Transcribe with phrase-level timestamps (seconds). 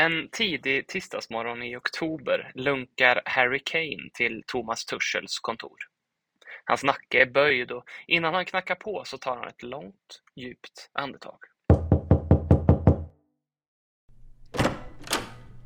[0.00, 5.78] En tidig tisdagsmorgon i oktober lunkar Harry Kane till Thomas Tuchels kontor.
[6.64, 10.90] Hans nacke är böjd och innan han knackar på så tar han ett långt, djupt
[10.92, 11.38] andetag.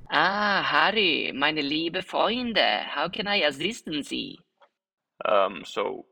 [0.08, 4.38] Ah, Harry, meine liebe Freunde, how can I assist Sie?
[5.24, 6.04] Um, so,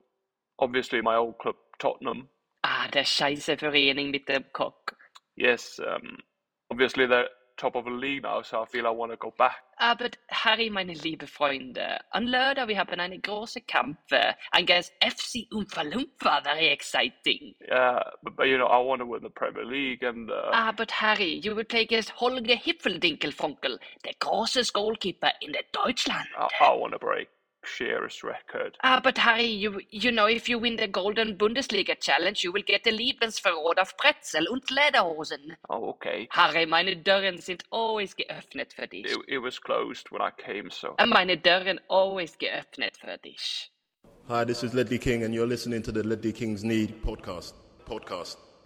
[0.59, 2.29] obviously my old club, Tottenham.
[2.61, 4.97] Ah, der scheiße Verein mit dem Kock.
[5.37, 6.23] Yes, um,
[6.69, 9.57] obviously they're top of the league now, so I feel I want to go back.
[9.79, 13.93] Aber Harry, meine liebe Freunde, an lördag vi haben eine große Kämpfe.
[14.03, 17.55] Kampf against FC Umfa Lumpa, very exciting.
[17.69, 20.31] Yeah, but, but you know, I want to win the Premier League and.
[20.31, 25.63] Uh, Ah, but Harry, you will play against Holger Hipfeldinkelfonkel, the großest goalkeeper in the
[25.73, 26.29] Deutschland.
[26.39, 27.29] I, I want to break
[27.65, 28.77] Shearer's record.
[28.83, 32.65] Ah, but Harry, you you know if you win the Golden Bundesliga Challenge, you will
[32.67, 35.57] get the Lebensverrot of Pretzel und Lederhosen.
[35.69, 36.29] Oh, okay.
[36.31, 39.07] Harry, meine Dörren sind always geöffnet für dich.
[39.07, 40.95] It, it was closed when I came, so.
[40.99, 43.71] And Meine Dörren always geöffnet für dich.
[44.29, 47.55] Hi, this is Ledley King, and you're listening to the Ledley Kings Need podcast.
[47.87, 48.37] Podcast.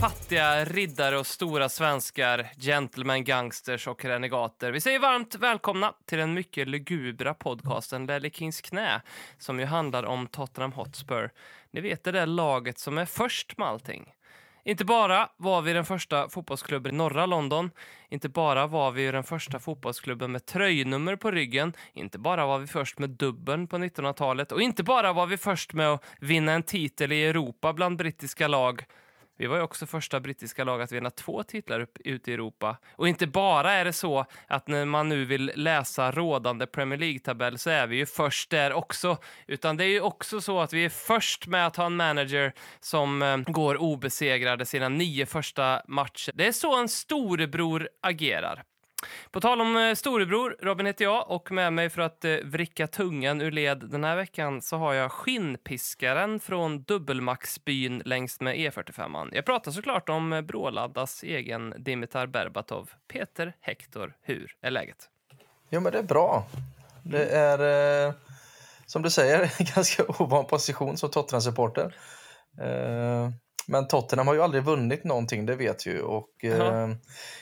[0.00, 4.72] fattiga riddare och stora svenskar, gentlemen, gangsters och renegater.
[4.72, 9.02] Vi säger varmt välkomna till den mycket lugubra podcasten Lelle Kings knä
[9.38, 11.30] som ju handlar om Tottenham Hotspur.
[11.70, 14.12] Ni vet det där laget som är först med allting.
[14.64, 17.70] Inte bara var vi den första fotbollsklubben i norra London,
[18.08, 22.66] inte bara var vi den första fotbollsklubben med tröjnummer på ryggen, inte bara var vi
[22.66, 26.62] först med dubbeln på 1900-talet och inte bara var vi först med att vinna en
[26.62, 28.84] titel i Europa bland brittiska lag.
[29.40, 32.76] Vi var ju också första brittiska lag att vinna två titlar upp, ute i Europa.
[32.96, 37.58] Och inte bara är det så att när man nu vill läsa rådande Premier League-tabell
[37.58, 39.18] så är vi ju först där också.
[39.46, 42.52] Utan det är ju också så att vi är först med att ha en manager
[42.80, 46.32] som eh, går obesegrade sina nio första matcher.
[46.34, 48.62] Det är så en storebror agerar.
[49.30, 52.86] På tal om eh, storebror, Robin heter jag och med mig för att eh, vricka
[52.86, 59.30] tungan ur led den här veckan så har jag skinnpiskaren från Dubbelmaxbyn längs med E45.
[59.32, 62.90] Jag pratar såklart om eh, Bråladdas egen Dimitar Berbatov.
[63.08, 65.08] Peter Hector, hur är läget?
[65.70, 66.46] Jo, men det är bra.
[67.02, 68.14] Det är, eh,
[68.86, 71.94] som du säger, en ganska ovan position som Tottenham-supporter.
[72.60, 73.30] Eh,
[73.70, 76.02] men Tottenham har ju aldrig vunnit någonting, det vet vi ju.
[76.02, 76.88] Och eh,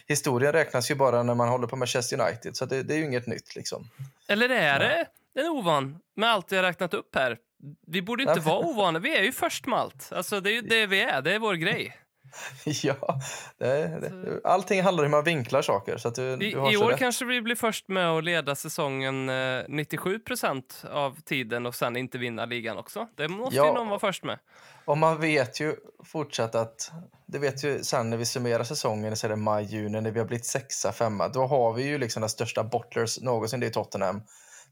[0.07, 3.05] historien räknas ju bara när man håller på Manchester United, så det, det är ju
[3.05, 3.91] inget nytt liksom.
[4.29, 5.07] Eller är det
[5.41, 7.39] en ovan med allt jag räknat upp här?
[7.87, 10.13] Vi borde inte vara ovana, vi är ju först med allt.
[10.13, 11.97] Alltså det är ju det vi är, det är vår grej.
[12.83, 13.21] ja,
[13.59, 13.67] det,
[14.01, 15.97] det, allting handlar om hur man vinklar saker.
[15.97, 16.99] Så du, I, du I år rätt.
[16.99, 21.97] kanske vi blir först med att leda säsongen eh, 97 procent av tiden och sen
[21.97, 23.09] inte vinna ligan också.
[23.17, 23.73] Det måste ju Ja.
[23.73, 24.39] någon vara först med.
[24.85, 25.75] Och man vet ju
[26.05, 26.93] fortsatt att,
[27.27, 30.19] det vet ju sen när vi summerar säsongen, så är det maj, juni, när vi
[30.19, 33.71] har blivit sexa, femma, då har vi ju liksom den största bottlers någonsin, det är
[33.71, 34.23] Tottenham,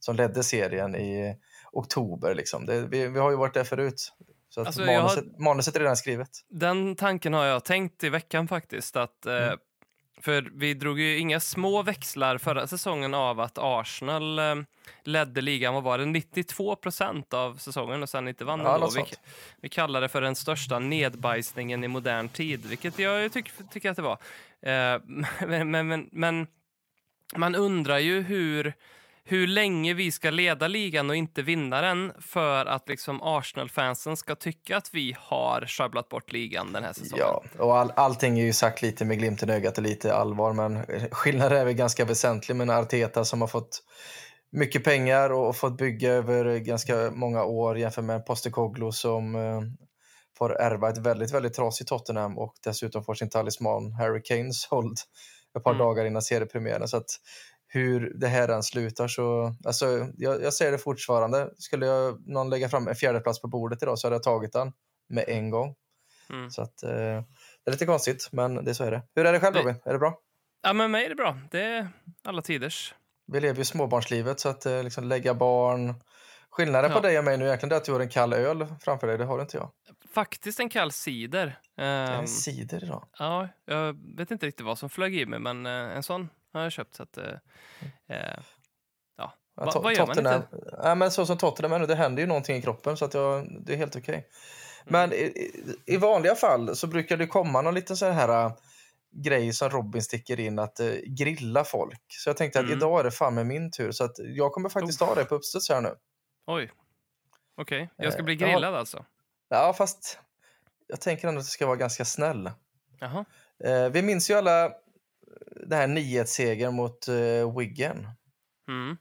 [0.00, 1.36] som ledde serien i
[1.72, 2.66] oktober liksom.
[2.66, 4.12] Det, vi, vi har ju varit där förut.
[4.56, 6.30] Så att Alltså, jag har- manuset, manuset är redan skrivet.
[6.48, 8.96] Den tanken har jag tänkt i veckan faktiskt.
[8.96, 9.58] Att, eh, Mm.
[10.20, 14.54] För vi drog ju inga små växlar förra säsongen av att Arsenal eh,
[15.04, 18.90] ledde ligan, vad var det, 92 procent av säsongen och sen inte vann Ja, ändå.
[18.96, 19.04] Vi,
[19.60, 23.96] vi kallar det för den största nedbajsningen i modern tid, vilket jag tycker tycker att
[23.96, 24.18] det var.
[24.62, 25.00] Eh,
[25.46, 26.46] men, men, men, men
[27.36, 28.72] man undrar ju hur,
[29.28, 34.34] hur länge vi ska leda ligan och inte vinna den för att liksom Arsenal-fansen ska
[34.34, 37.24] tycka att vi har sjabblat bort ligan den här säsongen.
[37.28, 40.52] Ja, och all, allting är ju sagt lite med glimten i ögat och lite allvar,
[40.52, 43.82] men skillnaden är väl ganska väsentlig med Arteta som har fått
[44.52, 49.60] mycket pengar och fått bygga över ganska många år jämfört med Postecoglou som eh,
[50.38, 54.96] får ärva ett väldigt, väldigt trasigt Tottenham och dessutom får sin talisman Harry Kane såld
[55.58, 55.86] ett par Mm.
[55.86, 56.88] dagar innan seriepremiären.
[56.88, 57.06] Så att
[57.76, 62.50] hur det här än slutar så, alltså jag, jag säger det fortfarande, skulle jag, någon
[62.50, 64.72] lägga fram en fjärde plats på bordet idag så hade jag tagit den
[65.08, 65.74] med en gång.
[66.30, 66.50] Mm.
[66.50, 69.02] Så att, eh, det är lite konstigt, men det är så är det.
[69.14, 69.74] Hur är det själv Robin?
[69.84, 70.18] Är det bra?
[70.62, 71.38] Ja, men mig är det bra.
[71.50, 71.88] Det är
[72.24, 72.94] alla tiders.
[73.32, 75.94] Vi lever ju småbarnslivet så att eh, liksom lägga barn.
[76.50, 77.02] Skillnaden på Ja.
[77.02, 79.24] dig och mig nu egentligen är att du har en kall öl framför dig, det
[79.24, 79.70] har inte jag.
[80.14, 81.58] Faktiskt en kall cider.
[81.76, 83.08] Det är Ehm, en cider idag.
[83.18, 86.62] ja, jag vet inte riktigt vad som flög i mig, men eh, en sån har
[86.64, 86.94] jag köpt.
[86.94, 87.24] Så att, eh,
[88.08, 88.38] eh,
[89.18, 90.42] Ja, Va- To- vad gör man Tottenham,
[90.82, 93.14] ja, men så som Tottenham är nu, det händer ju någonting i kroppen så att
[93.14, 94.26] jag, det är helt okej.
[94.84, 95.50] Men i,
[95.86, 98.52] i- vanliga fall så brukar det komma någon liten sån här äh,
[99.10, 102.02] grej som Robin sticker in att eh, grilla folk.
[102.08, 102.76] Så jag tänkte att Mm.
[102.78, 105.34] idag är det fan med min tur så att jag kommer faktiskt ta det på
[105.34, 105.94] uppstuds här nu.
[106.46, 106.72] oj.
[107.56, 109.04] Okej, jag ska Eh, bli grillad alltså.
[109.48, 110.18] Ja, fast
[110.86, 112.50] jag tänker ändå att det ska vara ganska snäll.
[113.00, 113.24] Jaha.
[113.64, 114.72] Eh, vi minns ju alla
[115.66, 118.08] den här 9-1-segern mot eh, Wigan.
[118.68, 118.96] Mm.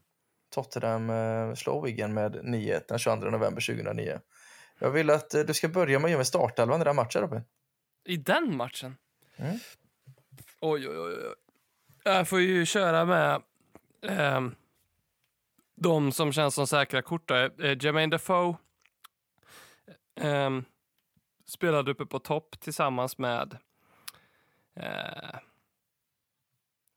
[0.50, 4.20] Tottenham eh, slår Wigan med 9-1 den 22 november 2009.
[4.80, 7.22] Jag vill att eh, du ska börja med att ge mig startelvan i den matchen,
[7.22, 7.42] Robin.
[8.06, 8.98] I den matchen?
[9.36, 9.58] Mm.
[10.62, 11.14] Oj, oj, oj.
[11.14, 11.36] oj.
[12.04, 13.42] Jag får ju köra med
[14.02, 14.56] ehm,
[15.76, 17.28] de som känns som säkra kort.
[17.28, 17.36] Då.
[17.36, 18.56] Eh, Jermaine Defoe
[20.16, 20.66] ehm,
[21.46, 23.58] spelade uppe på topp tillsammans med...
[24.76, 25.40] Eh,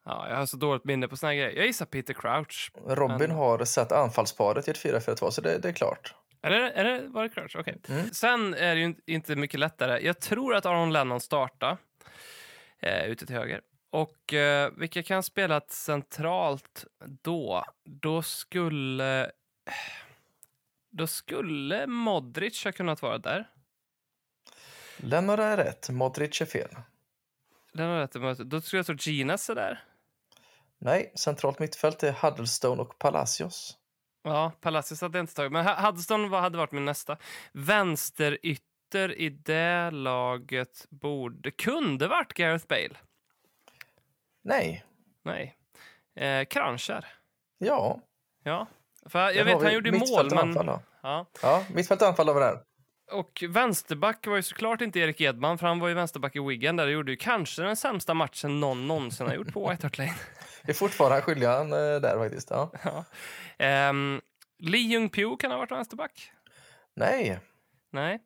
[0.09, 1.51] ja, jag har så dåligt minne på såna grejer.
[1.57, 2.73] Jag gissar Peter Crouch.
[2.87, 6.15] Robin Men- har sett anfallsparet i ett 4-4-2, så det, det är klart.
[6.43, 7.57] Är det, är det, var det Crouch?
[7.59, 7.79] Okej.
[7.89, 8.11] Mm.
[8.13, 10.01] Sen är det ju inte- mycket lättare.
[10.07, 11.77] Jag tror att Aaron Lennon startar
[12.79, 13.61] eh, ute till höger.
[13.91, 16.85] Och eh, vilka kan spela centralt
[17.23, 17.65] då?
[17.85, 19.31] Då skulle...
[20.91, 23.49] Då skulle Modric ha kunnat vara där.
[24.97, 26.69] Lennart är rätt, Modric är fel.
[27.73, 28.39] Den har rätt.
[28.51, 29.85] Då skulle jag tro Ginas är där.
[30.81, 33.79] Nej, centralt mittfält är Huddlestone och Palacios.
[34.23, 35.53] Ja, Palacios hade jag inte tagit.
[35.53, 35.65] Men
[36.31, 37.17] var- hade varit min nästa.
[37.53, 41.51] Vänsterytter i det laget borde...
[41.51, 42.95] Kunde varit Gareth Bale.
[44.45, 44.85] Nej,
[45.25, 45.57] Nej.
[46.17, 47.05] Eh, Kranjčar.
[47.59, 48.01] ja.
[48.45, 48.67] Ja.
[49.07, 50.39] För jag vet, han gjorde mål, och men...
[50.39, 50.83] anfall, då.
[51.03, 51.27] Ja.
[51.43, 52.61] Ja, mittfält och anfall har vi där.
[53.13, 56.77] Och vänsterback var ju såklart inte Erik Edman, för han var ju vänsterback i Wigan
[56.77, 56.87] där.
[56.87, 60.15] Det gjorde ju kanske den sämsta matchen någon någonsin har gjort på White Hart Lane.
[60.69, 62.51] Det är fortfarande han eh, där faktiskt.
[62.51, 62.71] Ja.
[63.59, 63.89] ja.
[63.91, 64.21] um,
[64.59, 66.33] Lee Jung-Pyo kan ha varit vänsterback.
[66.95, 67.41] Nej,
[67.91, 68.19] Nej.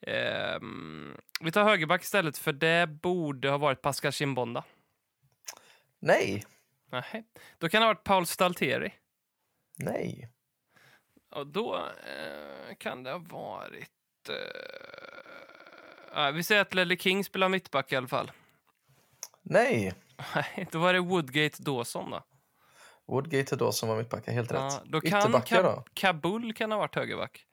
[0.00, 4.64] Ehm, vi tar högerback istället, för det borde ha varit Pascal Chimbonda.
[5.98, 6.44] nej,
[6.90, 7.24] Nej.
[7.58, 8.94] Då kan det ha varit Paul Stalteri.
[9.76, 10.28] nej.
[11.30, 14.28] Och då eh, kan det ha varit...
[16.14, 18.32] Eh, vi säger att Ledley King spelar mittback i alla fall.
[19.42, 19.94] Nej,
[20.34, 22.22] Nej, då var det Woodgate Dawson då.
[23.08, 24.82] Woodgate och Dawson var mittbackar, helt Ja, rätt.
[24.84, 25.84] då kan Kab- då?
[25.94, 27.46] Kabul kan ha varit högerback.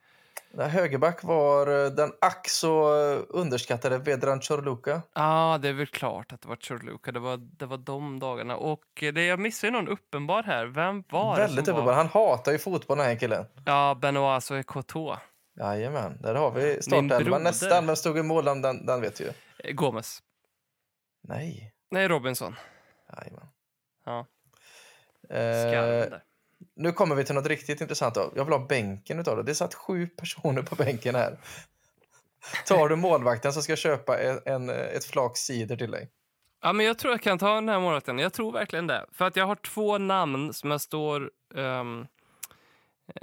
[0.54, 5.02] Nej, högerback var eh, den ack så eh, underskattade Vedran Chorluka.
[5.14, 7.12] Ja, det är väl klart att det var Chorluka.
[7.12, 8.56] Det var, det var de dagarna.
[8.56, 10.66] Och det, jag missar ju någon uppenbar här.
[10.66, 11.92] Vem var det Väldigt som uppenbar.
[11.92, 11.94] var?
[11.94, 13.44] Han hatar ju fotboll den här killen.
[13.66, 15.16] Ja, Benoit Ekoto.
[15.58, 17.42] Jajamän, där har vi startelvan.
[17.42, 18.44] Nästan, vem stod i mål?
[18.44, 19.30] Den, den vet ju.
[19.58, 20.18] Eh, Gomes.
[21.22, 22.56] Nej, Nej, Robinson.
[23.16, 23.48] jajamän.
[24.04, 24.26] Ja,
[25.30, 26.04] Eh,
[26.76, 28.14] nu kommer vi till något riktigt intressant.
[28.14, 28.32] Då.
[28.36, 29.42] Jag vill ha bänken utav det.
[29.42, 31.38] Det satt sju personer på bänken här.
[32.66, 36.10] Tar du målvakten så ska jag köpa en, en, ett flak cider till dig.
[36.62, 38.18] Ja, men jag tror jag kan ta den här målvakten.
[38.18, 39.06] Jag tror verkligen det.
[39.12, 41.84] För att jag har två namn som jag står eh,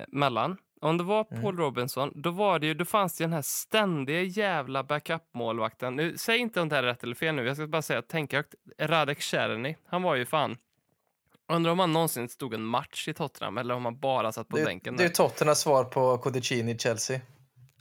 [0.08, 0.58] mellan.
[0.82, 4.22] Om det var Paul Robinson, då, var det ju, då fanns det den här ständiga
[4.22, 5.96] jävla backup-målvakten.
[5.96, 8.00] Nu, säg inte om det här är rätt eller fel nu, jag ska bara säga
[8.00, 8.56] att tänka högt.
[8.80, 10.58] Radek Czerny, han var ju fan...
[11.50, 14.58] Undrar om han någonsin stod en match i Tottenham eller om han bara satt på
[14.58, 15.10] Det, bänken det är.
[15.10, 17.20] Tottenhams svar på Codicini i Chelsea.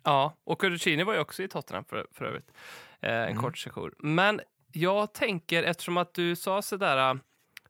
[0.04, 2.50] Ja, och Currucini var ju också i Tottenham för, för övrigt.
[3.00, 3.42] Eh, en Mm.
[3.42, 3.90] kort session.
[3.99, 4.40] Men
[4.73, 7.18] jag tänker, eftersom att du sa sådär,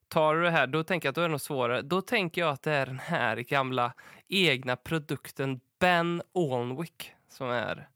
[0.09, 1.83] tar du det här, då tänker jag att då är det nog svårare.
[1.83, 3.93] Då tänker jag att det är den här gamla
[4.29, 7.89] egna produkten Ben Alnwick som är...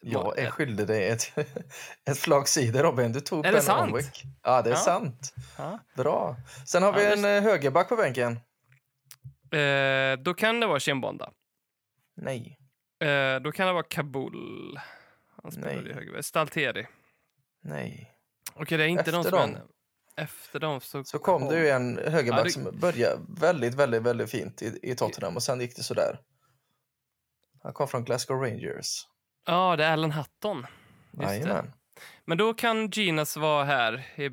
[0.00, 1.38] Jag är skyldig dig ett,
[2.10, 3.12] ett cider, Robin.
[3.12, 3.76] Du tog Är det Ben?
[3.76, 4.24] Alnwick.
[4.42, 4.78] Ja, det är Ja.
[4.80, 5.34] sant.
[5.58, 5.78] Ja.
[5.94, 6.36] Bra.
[6.66, 8.32] Sen har vi Ja, en eh, högerback på bänken.
[9.52, 11.32] Eh, då kan det vara Chimbonda.
[12.16, 12.58] Nej.
[13.00, 14.80] Eh, då kan det vara Kabul.
[15.42, 15.90] Han spelade Nej.
[15.90, 16.22] i höger.
[16.22, 16.86] Stalteri.
[17.62, 18.12] Nej.
[18.54, 19.56] Okej, det är inte Efter de som dem.
[20.16, 24.02] Efter dem så, Så kom det ju en högerback Ja, det- som började väldigt, väldigt,
[24.02, 26.20] väldigt fint i, i Tottenham och sen gick det sådär.
[27.62, 29.06] Han kom från Glasgow Rangers.
[29.46, 30.66] Ja, det är Alan Hutton.
[31.20, 31.72] Jajamän.
[32.24, 34.06] Men då kan Ginas vara här.
[34.16, 34.30] I,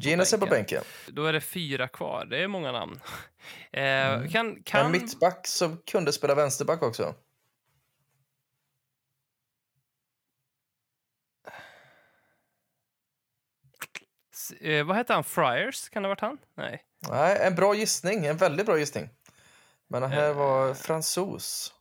[0.00, 0.82] Ginas är på bänken.
[1.08, 2.24] Då är det fyra kvar.
[2.30, 3.00] Det är många namn.
[3.72, 4.94] Eh, kan, kan, Mm.
[4.94, 7.14] En mittback som kunde spela vänsterback också.
[14.50, 15.24] Eh, vad heter han?
[15.24, 15.88] Friars?
[15.88, 16.38] Kan det ha varit han?
[16.54, 16.82] Nej.
[17.10, 18.26] Nej, en bra gissning.
[18.26, 19.08] En väldigt bra gissning.
[19.88, 20.36] Men det här Eh.
[20.36, 21.74] var fransos.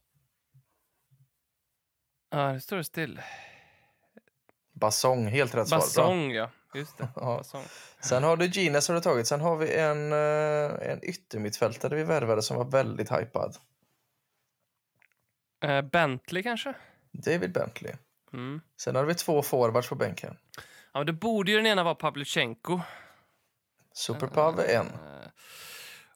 [2.29, 3.21] Ja, det står still.
[4.73, 5.77] Basong, helt rätt svar.
[5.77, 5.85] Bra.
[5.85, 6.49] Basong, ja.
[6.73, 7.07] Just det.
[7.15, 7.37] Ja.
[7.37, 7.63] Fasong.
[7.99, 9.27] Sen har du Gines har du tagit.
[9.27, 13.57] Sen har vi en, eh, en yttermittfältare vi värvade som var väldigt hypad.
[15.63, 16.73] Eh, Bentley kanske?
[17.11, 17.93] David Bentley.
[18.33, 18.61] Mm.
[18.77, 20.37] Sen har vi två forwards på bänken.
[20.93, 22.79] Ja, men det borde ju den ena vara Pavlyuchenko.
[23.93, 24.85] Superpav är en.
[24.87, 25.27] Eh,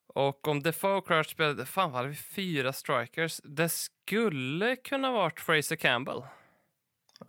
[0.07, 3.41] Och om Defoe och Crouch spelade, fan hade vi fyra strikers?
[3.43, 6.22] Det skulle kunna varit Fraser Campbell.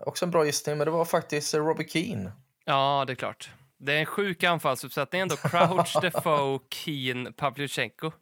[0.07, 2.33] Också en bra gissning, men det var faktiskt Robbie Keane.
[2.65, 3.51] Ja, det är klart.
[3.79, 5.37] Det är en sjuk anfallsuppsättning ändå.
[5.37, 8.13] Crouch, Defoe, Keen, Pavlyuchenko.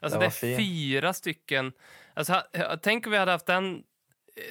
[0.00, 0.58] Alltså Den det är fin.
[0.58, 1.72] fyra stycken.
[2.14, 2.42] Alltså,
[2.82, 3.82] tänk om vi hade haft den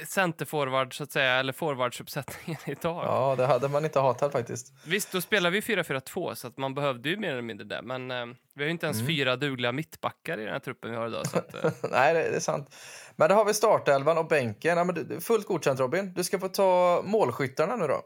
[0.08, 3.06] centerforward, så att säga, eller forwardsuppsättningen idag.
[3.06, 4.74] Ja, det hade man inte hatat faktiskt.
[4.86, 7.82] Visst, då spelar vi 4-4-2, så att man behövde ju mer eller mindre det.
[7.82, 9.08] Men eh, vi har ju inte ens Mm.
[9.08, 11.28] fyra dugliga mittbackar i den här truppen vi har idag.
[11.28, 12.76] Så att, eh, Nej, det, det är sant.
[13.16, 14.78] Men då har vi startelvan och bänken.
[14.78, 16.14] Ja, men du- fullt godkänt Robin.
[16.14, 18.02] Du ska få ta målskyttarna nu då.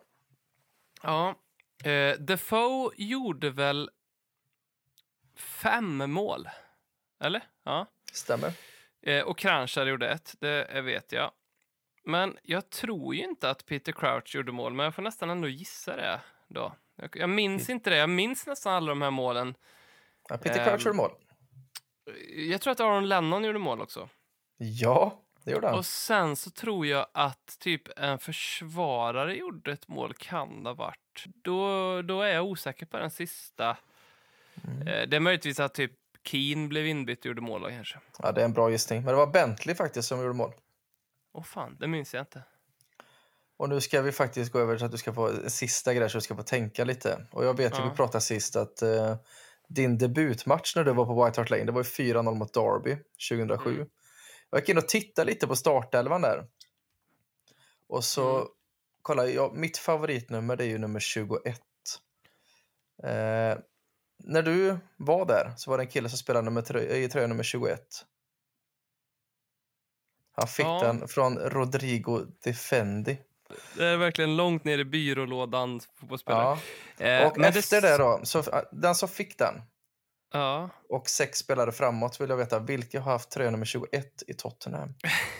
[1.03, 1.35] ja,
[1.83, 3.89] eh, Defoe gjorde väl
[5.37, 6.49] fem mål?
[7.23, 7.41] Eller?
[7.65, 7.85] Ja.
[8.13, 8.51] Stämmer.
[9.01, 11.31] Eh, och Kranjčar gjorde ett, det vet jag.
[12.03, 15.47] Men jag tror ju inte att Peter Crouch gjorde mål, men jag får nästan ändå
[15.47, 16.75] gissa det då.
[16.95, 17.95] Jag, jag minns inte det.
[17.95, 19.55] Jag minns nästan alla de här målen.
[20.29, 20.65] Ja, Peter Ehm.
[20.65, 21.11] Crouch gjorde mål.
[22.49, 24.09] Jag tror att Aaron Lennon gjorde mål också.
[24.57, 25.77] Ja, det gjorde han.
[25.77, 30.73] Och sen så tror jag att typ en försvarare gjorde ett mål, kan det ha
[30.73, 31.25] varit.
[31.43, 33.77] Då, då är jag osäker på den sista.
[34.63, 34.87] Mm.
[34.87, 35.91] Eh, det är möjligtvis att typ
[36.23, 37.99] Keen blev inbytt och gjorde mål då, kanske.
[38.19, 39.01] Ja, det är en bra gissning.
[39.03, 40.51] Men det var Bentley faktiskt som gjorde mål.
[41.39, 42.43] Åh fan, det minns jag inte.
[43.57, 46.09] Och nu ska vi faktiskt gå över så att du ska få en sista grej
[46.09, 47.27] så du ska få tänka lite.
[47.31, 47.89] Och jag vet ju, Ja.
[47.89, 49.15] vi pratade sist att eh,
[49.67, 52.97] din debutmatch när du var på White Hart Lane, det var ju 4-0 mot Derby
[53.29, 53.75] 2007.
[53.75, 53.87] Mm.
[54.49, 56.47] Jag gick in och tittade lite på startelvan där.
[57.87, 58.47] Och så, Mm.
[59.01, 61.61] kolla, jag, mitt favoritnummer det är ju nummer 21.
[63.03, 63.57] Eh,
[64.23, 67.43] när du var där så var det en kille som spelade nummer i tröja nummer
[67.43, 68.05] 21.
[70.39, 70.79] Han fick Ja.
[70.83, 73.17] den från Rodrigo Defendi.
[73.77, 76.57] Det är verkligen långt ner i byrålådan fotbollsspelare.
[76.97, 77.05] Ja.
[77.05, 79.61] Eh, Och men efter det då, så, äh, den som fick den
[80.33, 80.69] Ja.
[80.89, 84.93] och sex spelare framåt vill jag veta vilka har haft tröja nummer 21 i Tottenham.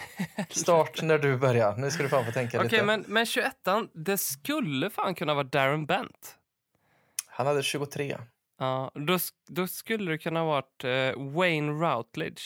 [0.49, 1.75] Start när du börjar.
[1.77, 2.83] Nu ska du fan få tänka Okej, lite.
[2.85, 3.53] men, men 21
[3.93, 6.35] det skulle fan kunna vara Darren Bent.
[7.27, 8.17] Han hade 23.
[8.59, 12.41] Ja, då, då skulle det kunna ha varit eh, Wayne Routledge.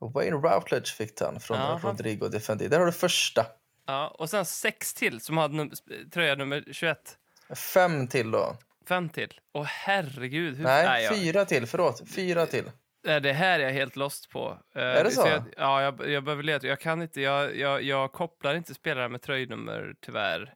[0.00, 2.68] Wayne Routledge fick den från Ja, han- Rodrigo Defendi.
[2.68, 3.46] Där har du första.
[3.86, 7.18] Ja, och sen sex till som hade num- tröja nummer 21.
[7.56, 8.56] Fem till då.
[8.88, 9.40] Fem till.
[9.52, 10.56] Åh herregud.
[10.56, 11.66] Hur, Nej, jag, fyra till.
[11.66, 12.02] Förlåt.
[12.14, 12.70] Fyra till.
[13.04, 14.58] Nej, det här är jag helt lost på.
[14.74, 15.28] Eh, Är det så?
[15.28, 16.66] Jag, ja, jag, jag behöver leta.
[16.66, 20.54] Jag kan inte, jag, jag, jag kopplar inte spelare med tröjnummer tyvärr.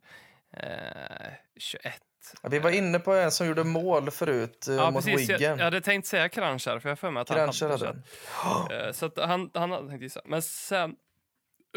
[0.56, 1.92] Eh, 21.
[2.42, 5.28] Vi var inne på en som gjorde mål förut eh, Ja, mot precis.
[5.28, 5.58] Jag, Wigan.
[5.58, 8.02] jag hade tänkt säga Kranjčar, för jag har för mig att Kranjčar han hade
[8.32, 10.20] hade Eh, Så att han, han hade tänkt gissa.
[10.24, 10.96] Men sen,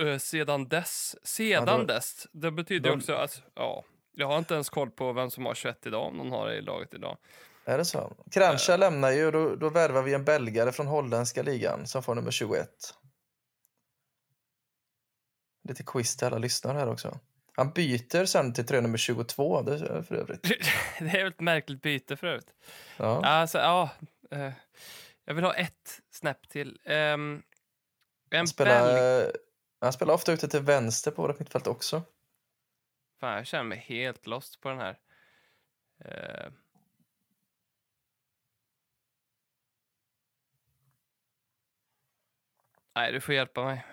[0.01, 4.37] eh, sedan dess, sedan Ja, då- dess, det betyder då- också att, ja, jag har
[4.37, 6.93] inte ens koll på vem som har 21 idag, om någon har det i laget
[6.93, 7.17] idag.
[7.65, 8.13] Är det så?
[8.31, 12.15] Kranjčar lämnar ju och då, då värvar vi en belgare från holländska ligan som får
[12.15, 12.69] nummer 21.
[15.67, 17.19] Lite quiz till alla lyssnare här också.
[17.55, 20.41] Han byter sen till tröja nummer 22 det är för övrigt.
[20.99, 22.53] det är ett märkligt byte förut.
[22.97, 23.25] Ja.
[23.25, 23.89] Alltså, ja,
[24.31, 24.51] eh,
[25.25, 26.79] jag vill ha ett snäpp till.
[26.85, 27.43] Um,
[28.31, 29.31] Han, spelar,
[29.81, 32.01] han spelar ofta ute till vänster på vårt mittfält också.
[33.19, 34.97] Fan, jag känner mig helt lost på den här.
[36.05, 36.51] Eh,
[42.95, 43.85] Nej, du får hjälpa mig.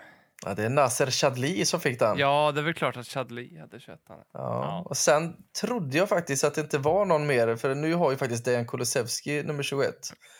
[0.45, 2.17] Ja, det är Nasser Chadli som fick den.
[2.17, 3.99] Ja, det är väl klart att Chadli hade 21.
[4.07, 4.17] han.
[4.17, 4.23] Ja.
[4.33, 4.83] Ja.
[4.85, 8.17] Och sen trodde jag faktiskt att det inte var någon mer, för nu har ju
[8.17, 9.95] faktiskt Dejan Kulusevski nummer 21.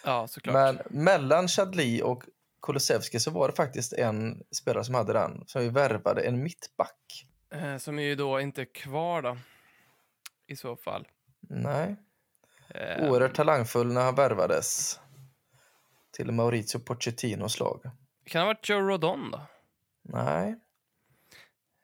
[0.06, 0.54] Ja, såklart.
[0.54, 2.24] Men mellan Chadli och
[2.62, 7.26] Kulusevski så var det faktiskt en spelare som hade den, som vi värvade, en mittback.
[7.54, 9.38] Eh, som är ju då inte kvar då.
[10.48, 11.08] I så fall.
[11.50, 11.96] Nej.
[12.70, 15.00] Eh, Oerhört talangfull när han värvades.
[16.12, 17.82] Till Maurizio Pochettinos lag.
[18.26, 19.42] Kan det ha varit Joe Rodon då?
[20.04, 20.56] Nej.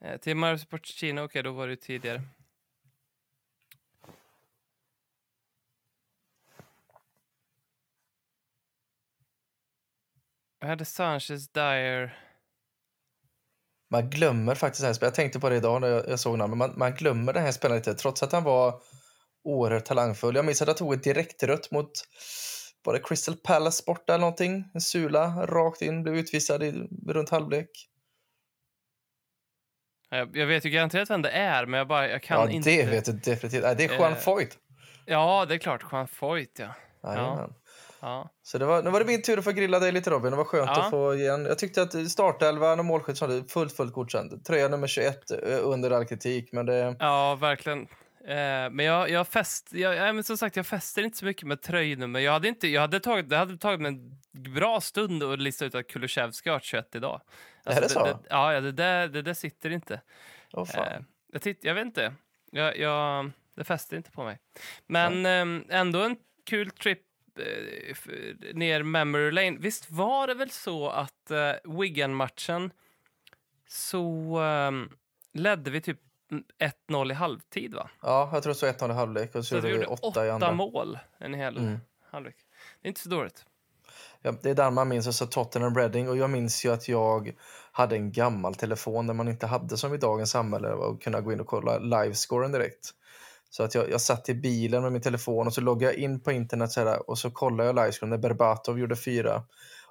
[0.02, 2.22] Eh, till Mauricio Pochettino, okej, då var det ju tidigare.
[10.60, 12.18] Jag hade Sanchez, Dyer.
[13.90, 15.12] Man glömmer faktiskt den här spelaren.
[15.12, 16.58] Jag tänkte på det idag när jag, jag såg namnet.
[16.58, 18.82] Man, man glömmer den här spelaren lite, trots att han var
[19.44, 20.36] oerhört talangfull.
[20.36, 21.92] Jag minns att jag tog ett direktrött mot
[22.84, 24.66] var det Crystal Palace borta eller någonting.
[24.74, 26.72] En sula rakt in, blev utvisad i,
[27.08, 27.70] runt halvlek.
[30.10, 32.70] Jag, jag vet ju garanterat vem det är, men jag, bara, jag kan Ja, inte...
[32.70, 33.64] det vet du definitivt.
[33.64, 34.58] Nej, det är Juan Eh, Foyt.
[35.06, 35.82] Ja, det är klart.
[35.92, 36.68] Juan Foyt, ja.
[37.04, 37.54] Jajamän.
[38.02, 38.30] ja.
[38.44, 40.32] Så det var, nu var det min tur att få grilla dig lite Robin.
[40.32, 40.84] Det var skönt Ja.
[40.84, 41.46] att få igen.
[41.46, 44.46] Jag tyckte att startelvan och målskytt hade fullt, fullt godkänt.
[44.46, 46.96] Tröja nummer 21 eh, under all kritik, men det...
[47.00, 47.88] Ja, verkligen.
[48.30, 51.48] Eh, men jag, jag, fäst, jag, ja, men som sagt, jag fäster inte så mycket
[51.48, 52.20] med tröjnummer.
[52.20, 54.20] Jag hade, inte, jag hade tagit, det hade tagit mig en
[54.54, 57.22] bra stund att lista ut att Kulusevski har 21 idag.
[57.66, 58.04] Är det så?
[58.04, 60.02] Det, ja, ja, det, där, det där sitter inte.
[60.54, 60.88] Åh, fan.
[60.88, 62.14] Eh, jag, titt, jag vet inte.
[62.52, 64.40] Jag, jag, det fäster inte på mig.
[64.88, 67.02] Men ehm, ändå en kul trip
[67.40, 67.96] eh,
[68.54, 69.58] ner memory lane.
[69.60, 72.72] Visst var det väl så att uh, Wigan-matchen
[73.68, 74.90] så ehm,
[75.34, 76.00] ledde vi typ
[76.90, 77.90] 1-0 i halvtid, va?
[78.02, 80.08] Ja, jag tror så 1 i halvlek och så, Så vi gjorde vi gjorde åtta
[80.08, 80.52] åtta i andra.
[80.52, 81.80] mål en hel Mm.
[82.12, 82.36] halvlek.
[82.82, 83.46] Det är inte så dåligt.
[84.22, 87.34] Ja, det är där man minns alltså Tottenham Reading och jag minns ju att jag
[87.72, 91.34] hade en gammal telefon där man inte hade som i dagens samhälle och kunna gå
[91.34, 92.94] in och kolla livescoren direkt.
[93.50, 96.20] Så att jag, jag satt i bilen med min telefon och så loggade jag in
[96.20, 99.44] på internet så här, och så kollade jag livescoren när Berbatov gjorde fyra.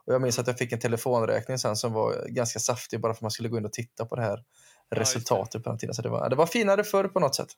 [0.05, 3.19] Och jag minns att jag fick en telefonräkning sen som var ganska saftig bara för
[3.19, 4.43] att man skulle gå in och titta på det här det.
[4.91, 5.95] Resultatet på den tiden.
[5.95, 7.49] Så det var, det var finare förr på något sätt.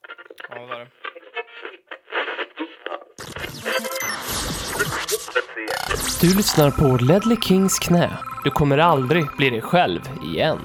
[0.49, 0.87] Ja, vad var det?
[6.21, 8.11] Du lyssnar på Ledley Kings knä.
[8.45, 10.01] Du kommer aldrig bli dig själv
[10.35, 10.61] igen.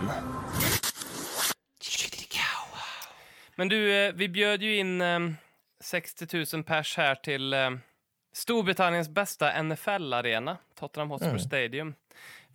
[3.56, 5.20] Men du, eh, vi bjöd ju in eh,
[5.84, 7.70] 60 000 pers här till eh,
[8.34, 11.40] Storbritanniens bästa NFL-arena, Tottenham Hotspur Mm.
[11.40, 11.94] Stadium,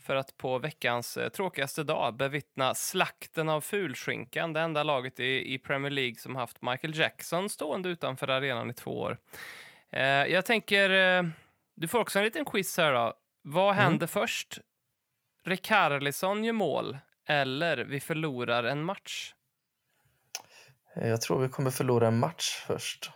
[0.02, 5.54] för att på veckans eh, tråkigaste dag bevittna slakten av fulskinkan, det enda laget i,
[5.54, 9.18] i Premier League som haft Michael Jackson stående utanför arenan i två år.
[9.92, 11.22] Eh, jag tänker, eh,
[11.76, 13.14] du får också en liten quiz här då.
[13.42, 13.76] Vad Mm.
[13.84, 14.58] händer först?
[15.44, 19.34] Rikarlison gör mål eller vi förlorar en match?
[20.94, 23.10] Jag tror vi kommer förlora en match först.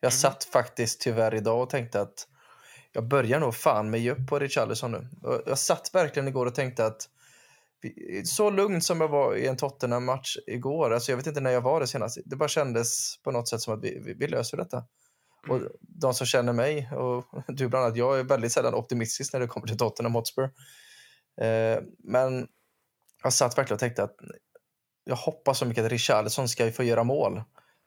[0.00, 0.12] Jag Mhm.
[0.12, 2.28] satt faktiskt tyvärr idag och tänkte att
[2.92, 5.08] jag börjar nog fan med ge upp på Richarlison nu.
[5.46, 7.08] Jag satt verkligen igår och tänkte att
[8.24, 11.60] så lugn som jag var i en Tottenham-match igår, alltså jag vet inte när jag
[11.60, 14.56] var det senast, det bara kändes på något sätt som att vi, vi, vi löser
[14.56, 14.84] detta.
[15.48, 19.40] Och de som känner mig, och du bland annat, jag är väldigt sällan optimistisk när
[19.40, 20.44] det kommer till Tottenham Hotspur.
[21.40, 22.48] Eh, men
[23.22, 24.16] jag satt verkligen och tänkte att
[25.04, 27.42] jag hoppas så mycket att Richarlison ska få göra mål.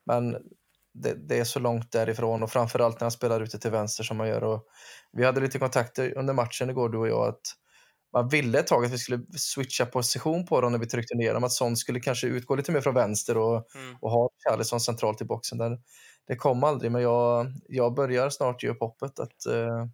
[0.05, 0.37] Men
[0.95, 4.17] det, det är så långt därifrån och framförallt när han spelar ute till vänster som
[4.17, 4.43] man gör.
[4.43, 4.65] Och
[5.11, 7.41] vi hade lite kontakter under matchen igår, du och jag, att
[8.13, 11.33] man ville ett tag att vi skulle switcha position på dem när vi tryckte ner
[11.33, 13.95] dem, att sånt skulle kanske utgå lite mer från vänster och, Mm.
[14.01, 15.57] och ha Richarlison centralt i boxen.
[15.57, 15.79] Där.
[16.27, 19.85] Det kom aldrig, men jag, jag börjar snart ge upp hoppet att, eh,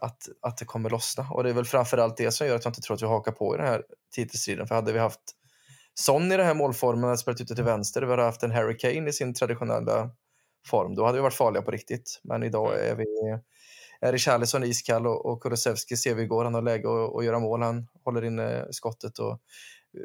[0.00, 1.26] att, att det kommer lossna.
[1.30, 3.32] Och det är väl framförallt det som gör att jag inte tror att vi hakar
[3.32, 4.66] på i den här titelstriden.
[4.66, 5.20] För hade vi haft
[5.98, 8.78] Son i den här målformen, hade spelat ute till vänster, vi hade haft en Harry
[8.78, 10.10] Kane i sin traditionella
[10.66, 12.20] form, då hade vi varit farliga på riktigt.
[12.24, 13.04] Men idag är vi
[14.00, 17.38] är Richarlison iskall och, och Kulusevski ser vi igår, han har läge att, att göra
[17.38, 19.40] mål, han håller inne skottet och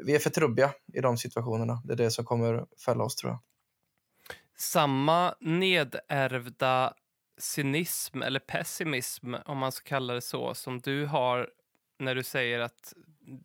[0.06, 1.82] vi är för trubbiga i de situationerna.
[1.84, 3.40] Det är det som kommer fälla oss tror jag.
[4.58, 6.94] samma nedärvda
[7.38, 11.50] cynism eller pessimism, om man ska kalla det så, som du har
[11.98, 12.92] när du säger att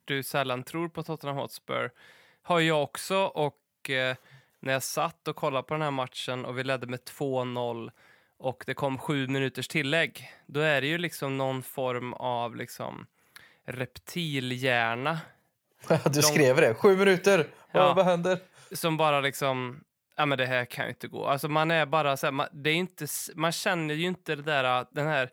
[0.05, 1.91] du sällan tror på Tottenham Hotspur,
[2.47, 3.17] har jag också.
[3.17, 4.15] Och eh,
[4.59, 7.91] när jag satt och kollade på den här matchen och vi ledde med 2-0
[8.37, 13.07] och det kom sju minuters tillägg, då är det ju liksom någon form av liksom
[13.65, 15.19] reptilhjärna
[16.13, 17.93] Du skrev det, sju minuter, Ja.
[17.93, 18.39] vad, händer?
[18.71, 19.83] som bara liksom,
[20.15, 21.25] ja men det här kan ju inte gå.
[21.25, 24.41] Alltså man är bara så här, man, det är inte, man känner ju inte det
[24.41, 25.29] där, den här,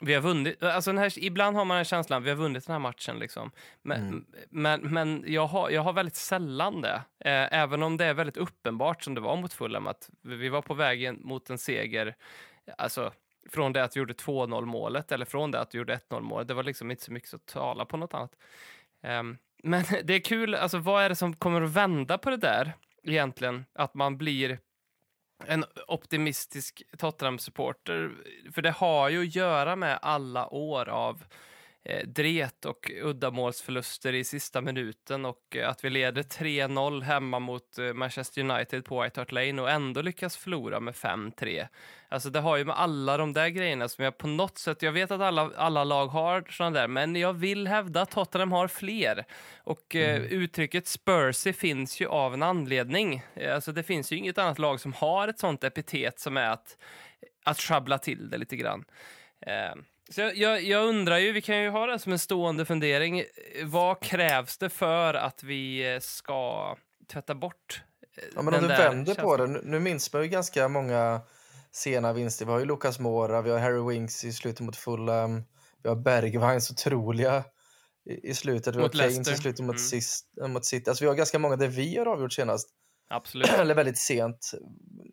[0.00, 2.80] vi har vunnit, alltså här, ibland har man den känslan, vi har vunnit den här
[2.80, 3.50] matchen liksom.
[3.82, 8.14] Men, men, men jag, har, jag har väldigt sällan det, eh, även om det är
[8.14, 12.14] väldigt uppenbart som det var mot Fulham, att vi var på vägen mot en seger,
[12.78, 13.12] alltså
[13.50, 16.48] från det att vi gjorde 2-0 målet eller från det att vi gjorde 1-0 målet.
[16.48, 18.36] Det var liksom inte så mycket att tala på något annat.
[19.02, 22.36] Ehm, men det är kul, alltså vad är det som kommer att vända på det
[22.36, 23.64] där egentligen?
[23.72, 24.58] Att man blir
[25.46, 28.10] en optimistisk Tottenham-supporter.
[28.52, 31.24] För det har ju att göra med alla år av
[31.84, 37.78] eh, dret och uddamålsförluster i sista minuten och eh, att vi leder 3-0 hemma mot
[37.78, 41.68] eh, Manchester United på White Hart Lane och ändå lyckas förlora med 5-3.
[42.08, 44.92] Alltså det har ju med alla de där grejerna som jag på något sätt, jag
[44.92, 48.68] vet att alla, alla lag har sådana där, men jag vill hävda att Tottenham har
[48.68, 49.24] fler.
[49.58, 53.22] Och eh, uttrycket Spursy finns ju av en anledning.
[53.52, 56.76] Alltså det finns ju inget annat lag som har ett sånt epitet som är att,
[57.44, 58.84] att sjabbla till det lite grann.
[59.46, 59.74] Eh,
[60.14, 63.26] så jag, jag, undrar ju, vi kan ju ha det som en stående fundering, eh,
[63.64, 66.76] vad krävs det för att vi eh, ska
[67.12, 67.82] tvätta bort
[68.16, 69.52] eh, Ja, men om du vänder på känslan?
[69.52, 71.20] det, nu, minns man ju ganska många
[71.72, 72.44] sena vinster.
[72.46, 75.42] Vi har ju Lucas Mora, vi har Harry Winks i slutet mot Fulham,
[75.82, 77.44] vi har Bergvines otroliga
[78.10, 79.32] i, i slutet, vi har Mot Keynes Leicester.
[79.32, 79.78] i slutet mot, Mm.
[79.78, 80.90] sist, äh, mot City.
[80.90, 82.68] Alltså vi har ganska många där vi har avgjort senast,
[83.12, 83.48] Absolut.
[83.48, 84.52] eller väldigt sent.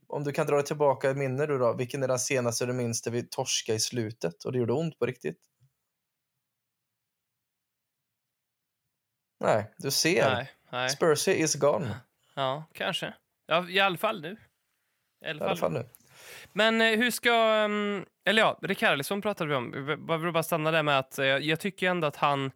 [0.07, 2.73] Om du kan dra dig tillbaka i minne du då, vilken är den senaste du
[2.73, 5.39] minns där vi torskade i slutet och det gjorde ont på riktigt?
[9.39, 10.29] Nej, du ser.
[10.29, 10.89] Nej, nej.
[10.89, 11.95] Spursy is gone.
[12.35, 13.13] Ja, kanske.
[13.47, 14.37] Ja, I alla fall nu.
[15.25, 15.57] I alla I alla fall.
[15.57, 15.89] fall nu.
[16.53, 17.63] Men eh, hur ska...
[17.65, 19.73] um, Eller ja, Rickarlison pratade vi om.
[20.07, 22.51] Jag vill bara stanna där med att eh, jag tycker ändå att han...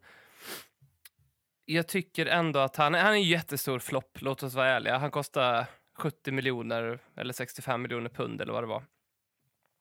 [1.64, 2.94] Jag tycker ändå att han...
[2.94, 4.98] Han är en jättestor flopp, låt oss vara ärliga.
[4.98, 5.66] Han kostar
[5.98, 8.84] 70 miljoner eller 65 miljoner pund eller vad det var.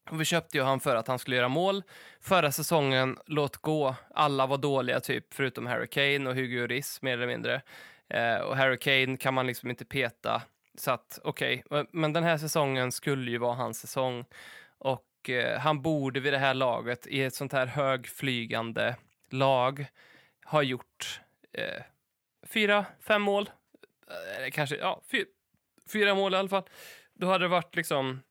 [0.10, 1.84] Och vi köpte ju han för att han skulle göra mål.
[2.22, 3.96] Förra säsongen, låt gå.
[4.15, 7.62] Alla var dåliga, typ, förutom Harry Kane och Hugo Lloris, mer eller mindre.
[8.10, 10.41] Eh, och Harry Kane kan man liksom inte peta.
[10.78, 11.63] Så att, okej.
[11.91, 14.26] Men den här säsongen skulle ju vara hans säsong.
[14.78, 18.96] Och eh, han borde vid det här laget, i ett sånt här högflygande
[19.30, 19.86] lag,
[20.46, 21.21] ha gjort
[21.54, 21.84] eh,
[22.48, 23.50] fyra, fem mål.
[24.08, 25.26] Eh, kanske, ja, fyra,
[25.94, 26.64] fyra mål i alla fall.
[27.14, 28.22] Då hade det varit liksom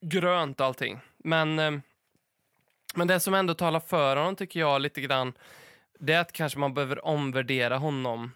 [0.00, 1.00] grönt allting.
[1.16, 1.72] Men, eh,
[2.94, 5.32] men det som ändå talar för honom tycker jag lite grann,
[5.98, 8.30] det är att kanske man behöver omvärdera honom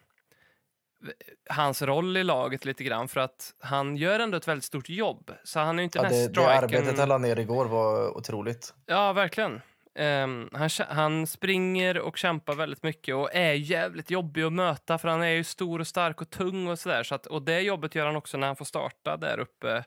[1.51, 5.33] hans roll i laget lite grann för att han gör ändå ett väldigt stort jobb.
[5.45, 8.75] Så han är inte Ja, den det, det arbetet han la ner igår var otroligt.
[8.87, 9.61] Ja, verkligen.
[10.01, 15.09] Ehm, han, han springer och kämpar väldigt mycket och är jävligt jobbig att möta för
[15.09, 17.03] han är ju stor och stark och tung och sådär.
[17.03, 19.85] Så att, och det jobbet gör han också när han får starta där uppe.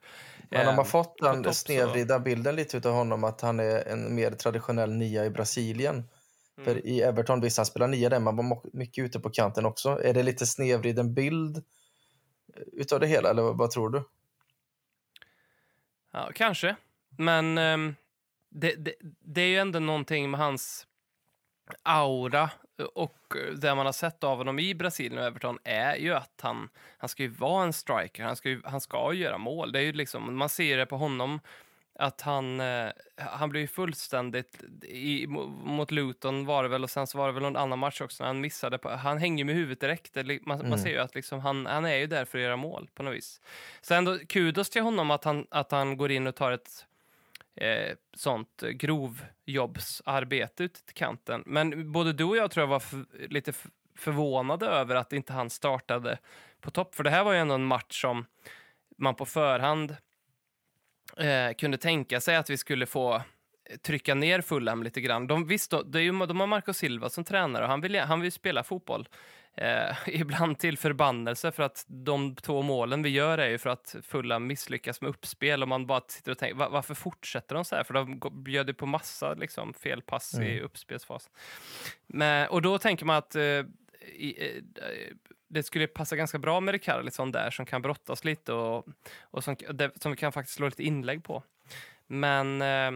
[0.49, 4.15] Men de Ehm, har fått den snedvridna bilden lite av honom att han är en
[4.15, 5.95] mer traditionell nia i Brasilien.
[5.95, 6.65] Mm.
[6.65, 10.03] För i Everton, visst han spelar nia där, men var mycket ute på kanten också.
[10.03, 14.03] Är det lite snedvriden bild eh, utav det hela, eller vad, tror du?
[16.11, 16.75] Ja, kanske.
[17.17, 17.95] Men ehm,
[18.53, 20.87] det, det, det är ju ändå någonting med hans
[21.83, 22.49] aura
[22.93, 23.17] och
[23.57, 27.09] det man har sett av honom i Brasilien och Everton är ju att han, han
[27.09, 29.71] ska ju vara en striker, han ska ju, han ska göra mål.
[29.71, 31.39] Det är ju liksom, man ser det på honom
[31.99, 36.89] att han, eh, han blir ju fullständigt, i, mo- mot Luton var det väl och
[36.89, 39.43] sen så var det väl någon annan match också när han missade, på, han hänger
[39.45, 40.15] med huvudet direkt.
[40.15, 40.79] Man, man Mm.
[40.79, 43.13] ser ju att liksom han, han är ju där för att göra mål på något
[43.15, 43.41] vis.
[43.81, 46.85] Så ändå kudos till honom att han, att han går in och tar ett
[47.55, 51.43] eh, sånt grovjobbsarbete ute till kanten.
[51.45, 52.83] Men både du och jag tror jag var
[53.27, 53.53] lite
[53.95, 56.17] förvånade över att inte han startade
[56.61, 56.95] på topp.
[56.95, 58.25] För det här var ju ändå en match som
[58.97, 59.95] man på förhand
[61.17, 65.27] eh, kunde tänka sig att vi skulle få eh, trycka ner Fulham lite grann.
[65.27, 68.63] De, visst, de, de har Marco Silva som tränare och han vill, han vill spela
[68.63, 69.07] fotboll.
[69.57, 73.95] Eh, ibland till förbannelse för att de två målen vi gör är ju för att
[74.03, 77.75] Fulham misslyckas med uppspel och man bara sitter och tänker "Va- varför fortsätter de så
[77.75, 77.83] här?
[77.83, 81.31] För de bjöd ju på massa liksom, felpass i uppspelsfasen.
[82.07, 83.41] Men, och då tänker man att eh,
[84.15, 84.63] i, eh,
[85.47, 88.85] det skulle passa ganska bra med Rikarlison där som kan brottas lite och,
[89.21, 91.43] och som, det, som vi kan faktiskt slå lite inlägg på.
[92.07, 92.91] Men, eh,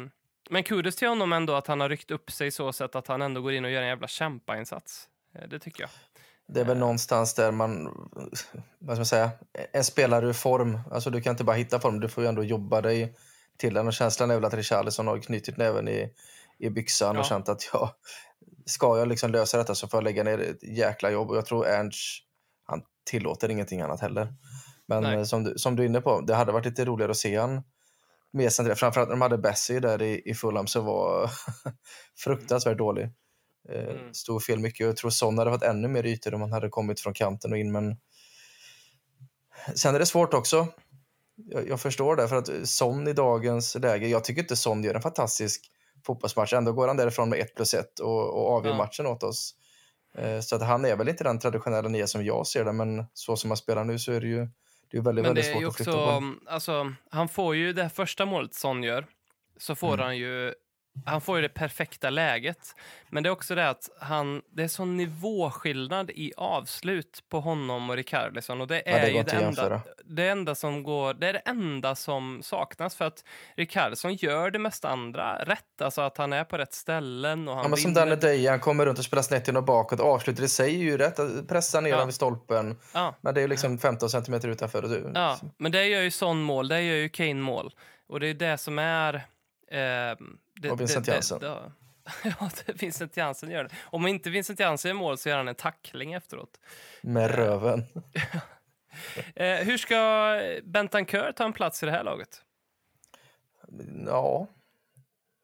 [0.49, 3.21] men kudos till honom ändå att han har ryckt upp sig så sätt att han
[3.21, 5.09] ändå går in och gör en jävla kämpainsats.
[5.35, 5.89] Eh, Det tycker jag.
[6.47, 7.85] Det är väl någonstans där man,
[8.79, 9.31] vad ska man säga,
[9.71, 10.79] en spelare ur form.
[10.91, 13.15] Alltså du kan inte bara hitta form, du får ju ändå jobba dig
[13.57, 13.87] till den.
[13.87, 16.13] Och känslan är väl att Richarlison har knutit näven i,
[16.57, 17.21] i byxan Ja.
[17.21, 17.95] och känt att ja,
[18.65, 21.29] ska jag liksom lösa detta så får jag lägga ner ett jäkla jobb.
[21.29, 22.23] Och jag tror Ernst,
[22.65, 24.33] han tillåter ingenting annat heller.
[24.85, 25.17] Men Nej.
[25.17, 27.37] eh, som du, som du är inne på, det hade varit lite roligare att se
[27.37, 27.63] han
[28.33, 28.79] mer centrerad.
[28.79, 31.31] Framförallt när de hade Bessie där i, i Fulham så var
[32.17, 33.09] fruktansvärt dålig.
[33.69, 34.13] Eh, Mm.
[34.13, 34.85] Stod fel mycket.
[34.85, 37.57] Jag tror Son hade varit ännu mer ytor om han hade kommit från kanten och
[37.57, 37.71] in.
[37.71, 37.97] Men
[39.75, 40.67] sen är det svårt också.
[41.35, 44.95] Jag, jag förstår det, för att Son i dagens läge, jag tycker inte Son gör
[44.95, 45.71] en fantastisk
[46.05, 46.53] fotbollsmatch.
[46.53, 48.77] Ändå går han därifrån med 1 plus 1 och, och avgör Ja.
[48.77, 49.55] matchen åt oss.
[50.17, 53.05] Eh, Så att han är väl inte den traditionella nia som jag ser det, men
[53.13, 54.47] så som han spelar nu så är det ju
[54.91, 56.51] det är väldigt, Men det väldigt är svårt ju att flytta också, på.
[56.51, 59.05] alltså, han får ju det första målet Son gör,
[59.57, 59.99] så får Mm.
[60.05, 60.53] han ju
[61.05, 62.75] han får ju det perfekta läget.
[63.09, 67.89] Men det är också det att han, det är sån nivåskillnad i avslut på honom
[67.89, 68.61] och Rickarlison.
[68.61, 71.33] Och det Ja, är det går ju det enda, det enda som går, det är
[71.33, 73.23] det enda som saknas för att
[73.55, 75.81] Rickarlison gör det mesta andra rätt.
[75.81, 77.93] Alltså att han är på rätt ställen och han Ja, men som.
[77.93, 79.99] Danny Day, han kommer runt och spelar snett in och bakåt.
[79.99, 81.19] Avslutet i sig är ju rätt.
[81.19, 81.95] att Pressa ner Ja.
[81.95, 82.77] honom vid stolpen.
[82.93, 83.15] Ja.
[83.21, 84.81] Men det är ju liksom 15 centimeter utanför.
[84.81, 87.73] Du, Ja, men det gör ju Son mål, det gör ju Kane mål.
[88.09, 89.13] Och det är det som är...
[89.71, 90.17] Eh,
[90.61, 91.39] det, Och Vincent Jansen.
[91.39, 91.71] Det,
[92.23, 93.69] ja, Vincent Jansen gör det.
[93.83, 96.59] Om inte Vincent Jansen gör mål så gör han en tackling efteråt.
[97.01, 97.83] Med röven.
[99.35, 102.41] Eh, hur ska Bentancur ta en plats i det här laget?
[104.05, 104.47] Ja.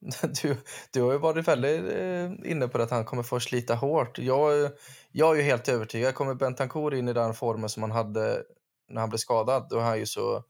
[0.42, 0.58] Du,
[0.92, 4.20] du har ju varit väldigt eh, inne på att han kommer få slita hårt.
[4.20, 4.72] Jag,
[5.12, 6.16] jag är ju helt övertygad.
[6.16, 8.44] Kommer Bentancourt in i den formen som han hade
[8.90, 10.44] när han blev skadad, då är han ju så,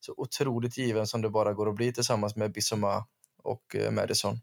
[0.00, 3.06] så otroligt given som det bara går att bli tillsammans med Bissoma
[3.46, 4.40] och eh, Madison.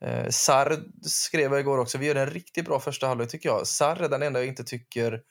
[0.00, 3.66] Eh, Sarr skrev jag igår också, vi gör en riktigt bra första halvlek tycker jag.
[3.66, 5.22] Sarr är den enda jag inte tycker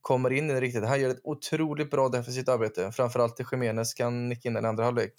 [0.00, 0.84] kommer in i det riktigt.
[0.84, 2.92] Han gör ett otroligt bra defensivt arbete.
[2.92, 5.12] Framförallt till Jiménez kan nicka in den andra halvlek.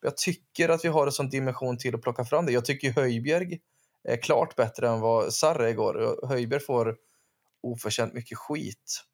[0.00, 2.52] Jag tycker att vi har en sån dimension till att plocka fram det.
[2.52, 3.58] Jag tycker Höjbjerg
[4.08, 6.26] är klart bättre än vad Sarr är igår.
[6.28, 6.96] Höjbjerg får
[7.62, 9.04] oförtjänt mycket skit.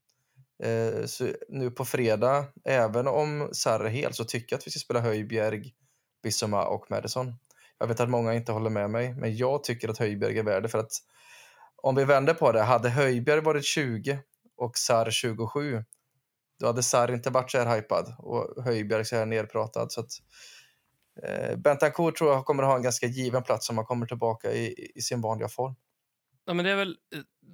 [0.63, 4.71] Eh, så nu på fredag, även om Sarr är hel, så tycker jag att vi
[4.71, 5.73] ska spela Höjbjerg,
[6.27, 7.35] Bissoma och Madison.
[7.79, 10.71] Jag vet att många inte håller med mig, men jag tycker att Höjbjerg är värd
[10.71, 10.93] för att
[11.77, 14.19] om vi vänder på det, hade Höjbjerg varit 20
[14.57, 15.85] och Sarr 27,
[16.61, 19.93] då hade Sarr inte varit så här hypad och Höjbjerg så här nerpratad.
[19.93, 20.11] Så att,
[21.23, 24.53] eh, Bentancourt tror jag kommer att ha en ganska given plats om han kommer tillbaka
[24.53, 25.75] i, i sin vanliga form.
[26.45, 26.97] Ja, men det är väl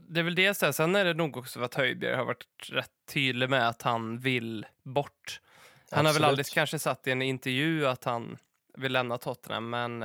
[0.09, 0.21] det.
[0.21, 0.73] Är väl det så här.
[0.73, 4.67] Sen är det nog också att Höjbjerg har varit rätt tydlig med att han vill
[4.85, 5.41] bort.
[5.91, 8.39] Han har väl aldrig kanske satt i en intervju att han
[8.75, 10.01] vill lämna Tottenham, men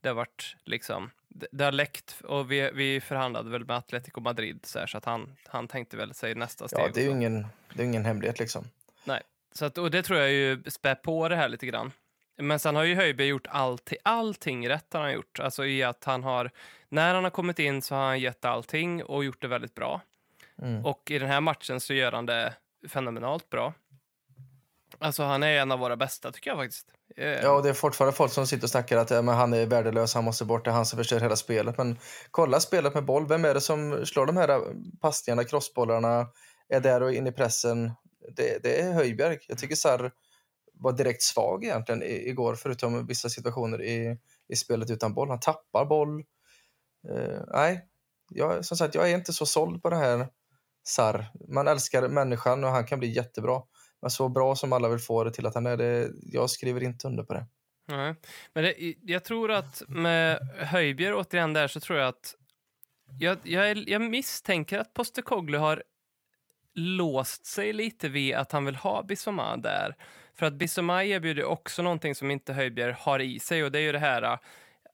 [0.00, 4.20] det har varit liksom det, det har läckt och vi, vi förhandlade väl med Atletico
[4.20, 6.80] Madrid så, här, så att han, han tänkte väl sig nästa steg.
[6.80, 8.64] Ja, det är ju ingen, det är ingen hemlighet liksom.
[9.04, 11.92] Nej, så att, och det tror jag ju spär på det här lite grann.
[12.36, 15.40] Men sen har ju Höjberg gjort allting, allting rätt han har gjort.
[15.40, 16.50] Alltså i att han har,
[16.88, 20.00] när han har kommit in så har han gett allting och gjort det väldigt bra.
[20.62, 20.86] Mm.
[20.86, 22.54] Och i den här matchen så gör han det
[22.88, 23.74] fenomenalt bra.
[25.00, 26.86] Alltså han är en av våra bästa tycker jag faktiskt.
[27.16, 27.44] Yeah.
[27.44, 29.66] ja, och det är fortfarande folk som sitter och snackar att ja, men han är
[29.66, 31.78] värdelös, han måste bort, det är han som förstör hela spelet.
[31.78, 31.98] Men
[32.30, 34.60] kolla spelet med boll, vem är det som slår de här eh,
[35.00, 36.26] passningarna, crossbollarna,
[36.68, 37.92] är där och in i pressen?
[38.36, 39.38] Det, det är Höjberg.
[39.48, 40.12] Jag tycker Sarr
[40.72, 45.28] var direkt svag egentligen igår, förutom vissa situationer i, i spelet utan boll.
[45.28, 46.24] Han tappar boll.
[47.10, 47.86] Uh, nej,
[48.30, 50.28] jag, som sagt, jag är inte så såld på det här
[50.86, 51.30] Sarr.
[51.48, 53.62] Man älskar människan och han kan bli jättebra.
[54.02, 56.82] Men så bra som alla vill få det till att han är det, jag skriver
[56.82, 57.46] inte under på det.
[57.88, 58.14] Nej,
[58.52, 62.34] men det, jag tror att med Höjbjer återigen där så tror jag att
[63.18, 65.82] jag, jag, jag misstänker att Postekoglu har
[66.74, 69.96] låst sig lite vid att han vill ha Bissoma där.
[70.34, 73.82] För att Bissoma erbjuder också någonting som inte Höjbjer har i sig och det är
[73.82, 74.38] ju det här äh,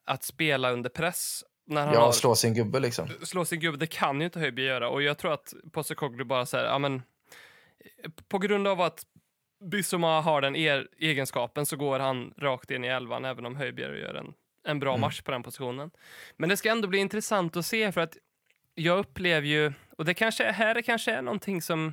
[0.04, 1.44] att spela under press.
[1.66, 3.08] När han ja, har, slå sin gubbe liksom.
[3.22, 6.46] Slå sin gubbe, det kan ju inte Höjbjer göra och jag tror att Postekoglu bara
[6.46, 7.02] säger, ja men
[8.28, 9.06] på grund av att
[9.60, 14.00] Bissoma har den er egenskapen så går han rakt in i elvan även om Höjbjerg
[14.00, 15.00] gör en, en bra mm.
[15.00, 15.90] match på den positionen.
[16.36, 18.16] Men det ska ändå bli intressant att se för att
[18.74, 21.92] jag upplever ju, och det kanske här det kanske är någonting som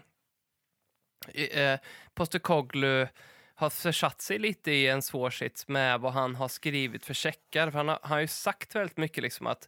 [1.33, 1.79] eh,
[2.13, 3.07] Postekoglu
[3.55, 7.71] har försatt sig lite i en svår sits med vad han har skrivit för checkar.
[7.71, 9.67] För han har, han har ju sagt väldigt mycket liksom att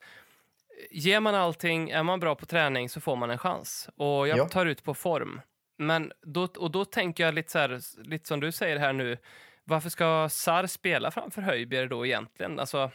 [0.91, 3.89] ger man allting, är man bra på träning så får man en chans.
[3.95, 4.49] Och jag ja.
[4.49, 5.41] tar ut på form.
[5.77, 9.17] Men då, och då tänker jag lite, så här, lite som du säger här nu,
[9.63, 12.59] varför ska Sar spela framför Höjbjerg då egentligen?
[12.59, 12.91] Alltså,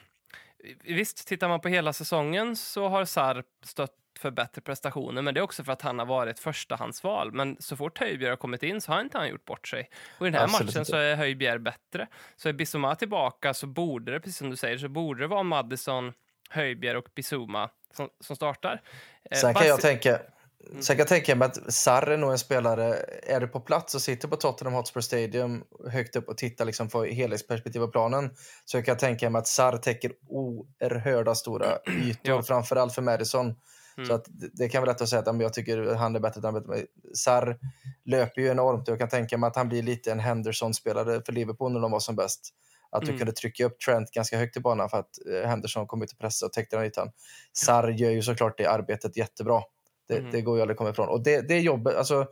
[0.84, 5.40] visst, tittar man på hela säsongen så har Sar stött för bättre prestationer, men det
[5.40, 7.32] är också för att han har varit förstahandsval.
[7.32, 9.90] Men så fort Höjbjerg har kommit in så har inte han gjort bort sig.
[10.18, 10.74] Och i den här Absolut.
[10.74, 12.06] matchen så är Höjbjerg bättre.
[12.36, 15.42] Så är Bissoma tillbaka så borde det, precis som du säger, så borde det vara
[15.42, 16.12] Madison,
[16.50, 18.82] Höjbjerg och Bissoma som, som startar.
[19.30, 20.18] Eh, Sen kan jag tänka,
[20.66, 20.82] Mm.
[20.82, 23.94] Sen kan jag tänka mig att Sarr är nog en spelare, är du på plats
[23.94, 28.30] och sitter på Tottenham Hotspur Stadium högt upp och tittar liksom på helhetsperspektiv av planen
[28.64, 32.42] så jag kan tänka mig att Sarr täcker oerhörda stora ytor, ja.
[32.42, 33.54] framförallt för Madison.
[33.96, 34.08] Mm.
[34.08, 36.86] Så att det kan vara lätt att säga att jag tycker han är bättre än
[37.14, 37.58] Sarr
[38.04, 41.32] löper ju enormt och jag kan tänka mig att han blir lite en Henderson-spelare för
[41.32, 42.54] Liverpool när de var som bäst.
[42.92, 43.12] Att mm.
[43.12, 46.12] du kunde trycka upp Trent ganska högt i banan för att eh, Henderson kom ut
[46.12, 47.10] och pressade och täckte den ytan.
[47.52, 49.62] Sarr gör ju såklart det arbetet jättebra.
[50.10, 50.30] Det, mm.
[50.30, 51.08] det går ju aldrig att komma ifrån.
[51.08, 52.26] Och det, det jobbet, alltså,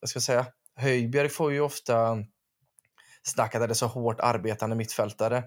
[0.00, 2.18] jag ska säga, Höjbjerg får ju ofta
[3.22, 5.44] snacka att det är så hårt arbetande mittfältare.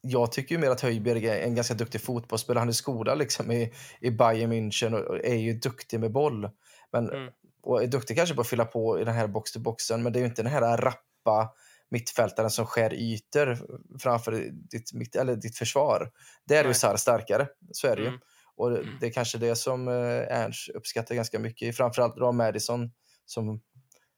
[0.00, 2.60] Jag tycker ju mer att Höjbjerg är en ganska duktig fotbollsspelare.
[2.60, 6.50] Han är skola liksom i, i Bayern München och är ju duktig med boll.
[6.92, 7.32] Men, mm.
[7.62, 10.20] Och är duktig kanske på att fylla på i den här box-to-boxen, men det är
[10.20, 11.54] ju inte den här rappa
[11.90, 13.58] mittfältaren som skär ytor
[13.98, 16.10] framför ditt, mitt, eller ditt försvar.
[16.44, 18.20] Där är ju Sarr starkare, så är det mm.
[18.58, 18.86] Och mm.
[19.00, 19.94] det är kanske det som eh,
[20.38, 22.90] Ernst uppskattar ganska mycket, framförallt då Madison
[23.26, 23.60] som,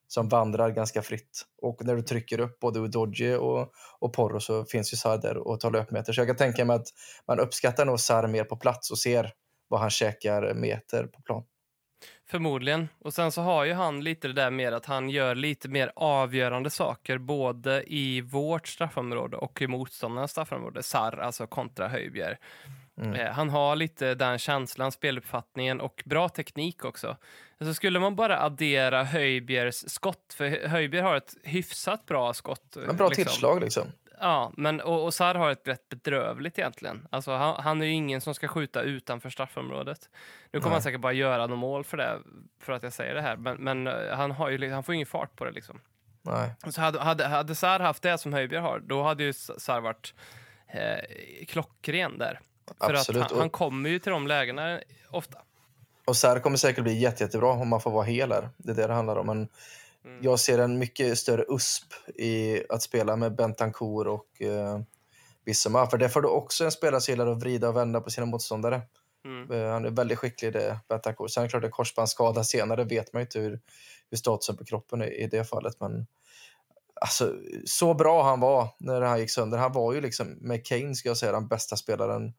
[0.06, 1.42] som vandrar ganska fritt.
[1.62, 5.36] Och när du trycker upp både Udoji och, och Porro så finns ju Sar där
[5.36, 6.12] och tar löpmeter.
[6.12, 6.88] Så jag kan tänka mig att
[7.28, 9.32] man uppskattar nog Sar mer på plats och ser
[9.68, 11.44] vad han käkar meter på plan.
[12.30, 12.88] Förmodligen.
[12.98, 15.92] Och sen så har ju han lite det där med att han gör lite mer
[15.96, 20.82] avgörande saker både i vårt straffområde och i motståndarnas straffområde.
[20.82, 22.38] Sarr, alltså kontra Höjbjer.
[23.00, 27.16] Eh, han har lite den känslan, speluppfattningen och bra teknik också.
[27.60, 32.76] Så skulle man bara addera Höjbjers skott, för Höjbjer har ett hyfsat bra skott.
[32.86, 33.24] Men bra liksom.
[33.24, 33.86] tillslag liksom.
[34.20, 37.08] Ja, men, och, och Sarr har ett rätt bedrövligt egentligen.
[37.10, 40.08] Alltså, han, han är ju ingen som ska skjuta utanför straffområdet.
[40.50, 40.72] Nu kommer Nej.
[40.72, 42.18] han säkert bara göra något mål för det,
[42.60, 43.36] för att jag säger det här.
[43.36, 45.80] Men, men eh, han, har ju, han får ingen fart på det liksom.
[46.22, 46.54] Nej.
[46.70, 50.14] Så hade, hade, hade Sarr haft det som Höjbjerg har, då hade ju Sarr varit
[50.66, 52.40] eh, klockren där.
[52.80, 53.22] För Absolut.
[53.22, 54.80] att han, han kommer ju till de lägena
[55.10, 55.38] ofta.
[56.04, 58.48] Och Sarr kommer säkert bli jätte, jättebra om man får vara hel här.
[58.56, 59.26] Det är det det handlar om.
[59.26, 59.48] Men
[60.20, 64.80] jag ser en mycket större USP i att spela med Bentancourt och eh,
[65.44, 65.86] Bissoma.
[65.86, 68.26] För det får du också en spelare som gillar att vrida och vända på sina
[68.26, 68.82] motståndare.
[69.24, 69.50] Mm.
[69.50, 71.30] Eh, han är väldigt skicklig i det, Bentancourt.
[71.30, 73.60] Sen är det klart, det korsbandsskada senare vet man ju inte hur,
[74.10, 75.80] hur statusen på kroppen är i det fallet.
[75.80, 76.06] Men
[77.00, 77.34] alltså,
[77.66, 79.58] så bra han var när han gick sönder.
[79.58, 82.34] Han var ju liksom, med Kane ska jag säga, den bästa spelaren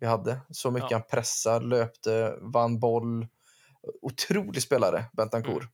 [0.00, 0.40] vi hade.
[0.50, 0.96] Så mycket Ja.
[0.96, 3.26] han pressade, löpte, vann boll.
[4.02, 5.64] Otrolig spelare, Bentancourt.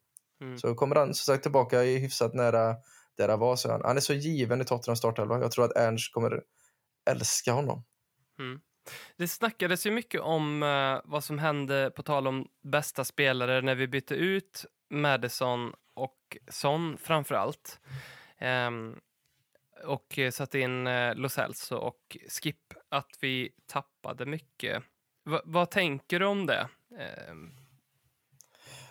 [0.40, 0.58] Mm.
[0.58, 2.76] Så kommer han som sagt tillbaka i hyfsat nära
[3.16, 3.56] där han var.
[3.56, 5.40] Så han, han är så given i Tottenham startelva.
[5.40, 6.42] Jag tror att Ernst kommer
[7.10, 7.84] älska honom.
[9.16, 13.74] Det snackades ju mycket om eh, vad som hände, på tal om bästa spelare, när
[13.74, 17.80] vi bytte ut Madison och Son framför allt.
[18.38, 18.96] Ehm,
[19.84, 22.56] och eh, satte in eh, Lo Celso och Skip,
[22.88, 24.82] att vi tappade mycket.
[25.24, 26.68] Va, vad tänker du om det?
[26.98, 27.50] Ehm,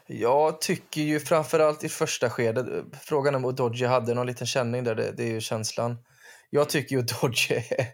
[0.07, 2.67] Jag tycker ju framförallt i första skedet,
[3.01, 5.97] frågan om Udoji hade någon liten känning där, det, det är ju känslan.
[6.49, 7.87] Jag tycker ju är-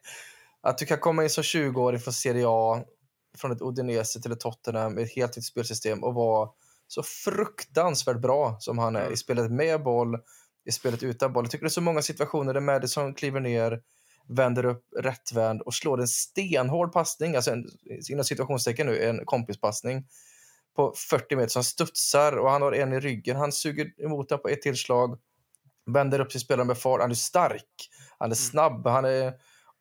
[0.61, 2.83] att du kan komma in som 20-åring från Serie A,
[3.37, 6.49] från ett Udinese till ett Tottenham med ett helt nytt spelsystem och vara
[6.87, 10.17] så fruktansvärt bra som han är i spelet med boll,
[10.65, 11.45] i spelet utan boll.
[11.45, 13.81] Jag tycker det är så många situationer där Madison kliver ner,
[14.27, 17.65] vänder upp rättvänd och slår en stenhård passning, alltså en,
[18.09, 20.07] inom situationstecken nu, en kompispassning
[20.75, 23.37] på 40 meter som studsar och han har en i ryggen.
[23.37, 25.19] Han suger emot den på ett tillslag,
[25.85, 27.01] vänder upp till spelaren med fart.
[27.01, 29.33] Han är stark, han är snabb, han är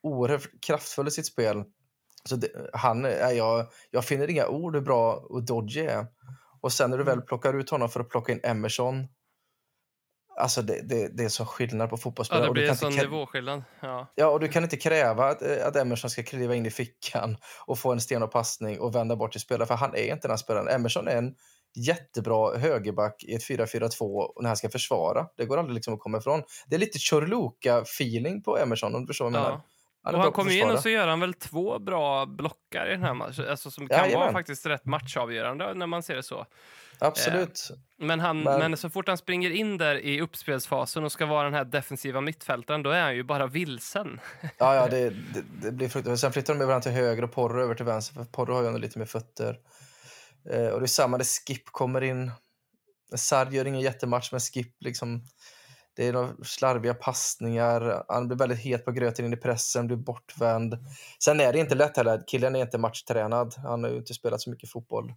[0.02, 1.64] oerhört kraftfull i sitt spel.
[2.24, 6.06] Så det, han är jag, jag finner inga ord hur bra Udoji är.
[6.60, 9.06] Och sen när du väl plockar ut honom för att plocka in Emerson,
[10.40, 12.44] alltså det, det, det är så skillnad på ja, fotbollsspelare.
[12.44, 13.62] det och du blir en sån nivåskillnad.
[13.80, 14.12] Ja.
[14.14, 17.36] Ja, och du kan inte kräva att, eh, att Emerson ska kliva in i fickan
[17.66, 20.28] och få en sten och passning och vända bort till spelare, för han är inte
[20.28, 20.68] den här spelaren.
[20.68, 21.34] Emerson är en
[21.76, 25.26] jättebra högerback i ett 4-4-2 och när han ska försvara.
[25.36, 26.42] Det går aldrig liksom att komma ifrån.
[26.66, 29.50] Det är lite Chorluka-feeling på Emerson om du förstår vad jag menar.
[29.50, 29.62] Ja.
[30.02, 33.02] Han Och han kommer in och så gör han väl två bra blockar i den
[33.02, 34.32] här matchen, alltså som kan vara Jajamän.
[34.32, 36.46] faktiskt rätt matchavgörande när man ser det så.
[37.00, 37.70] Absolut.
[37.98, 38.76] Men, han, Men- men...
[38.76, 42.82] så fort han springer in där i uppspelsfasen och ska vara den här defensiva mittfältaren,
[42.82, 44.20] då är han ju bara vilsen.
[44.58, 46.20] Ja, ja, det, det, det blir fruktansvärt.
[46.20, 48.66] Sen flyttar de över till höger och Porro över till vänster, för Porro har ju
[48.66, 49.58] ändå lite mer fötter.
[50.50, 52.32] Eh, och det är samma när Skip kommer in.
[53.14, 55.22] Sarr gör ingen jättematch, men Skip liksom...
[55.96, 58.04] Det är några slarviga passningar.
[58.08, 60.78] Han blir väldigt het på gröten in i pressen, blir bortvänd.
[61.22, 62.22] Sen är det inte lätt heller.
[62.26, 63.54] Killen är inte matchtränad.
[63.56, 65.12] Han har ju inte spelat så mycket fotboll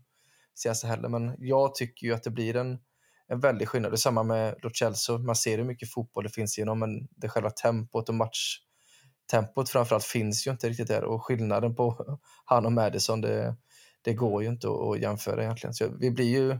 [0.56, 1.10] senaste heller.
[1.10, 2.80] Men jag tycker ju att det blir en,
[3.28, 3.92] en väldig skillnad.
[3.92, 5.18] Det är samma med Lo Celso.
[5.18, 10.04] Man ser hur mycket fotboll det finns inom, men det själva tempot och matchtempot framförallt
[10.04, 11.04] finns ju inte riktigt där.
[11.04, 13.56] Och skillnaden på han och Madison, det,
[14.02, 15.74] det går ju inte att, jämföra egentligen.
[15.74, 16.58] Så vi blir ju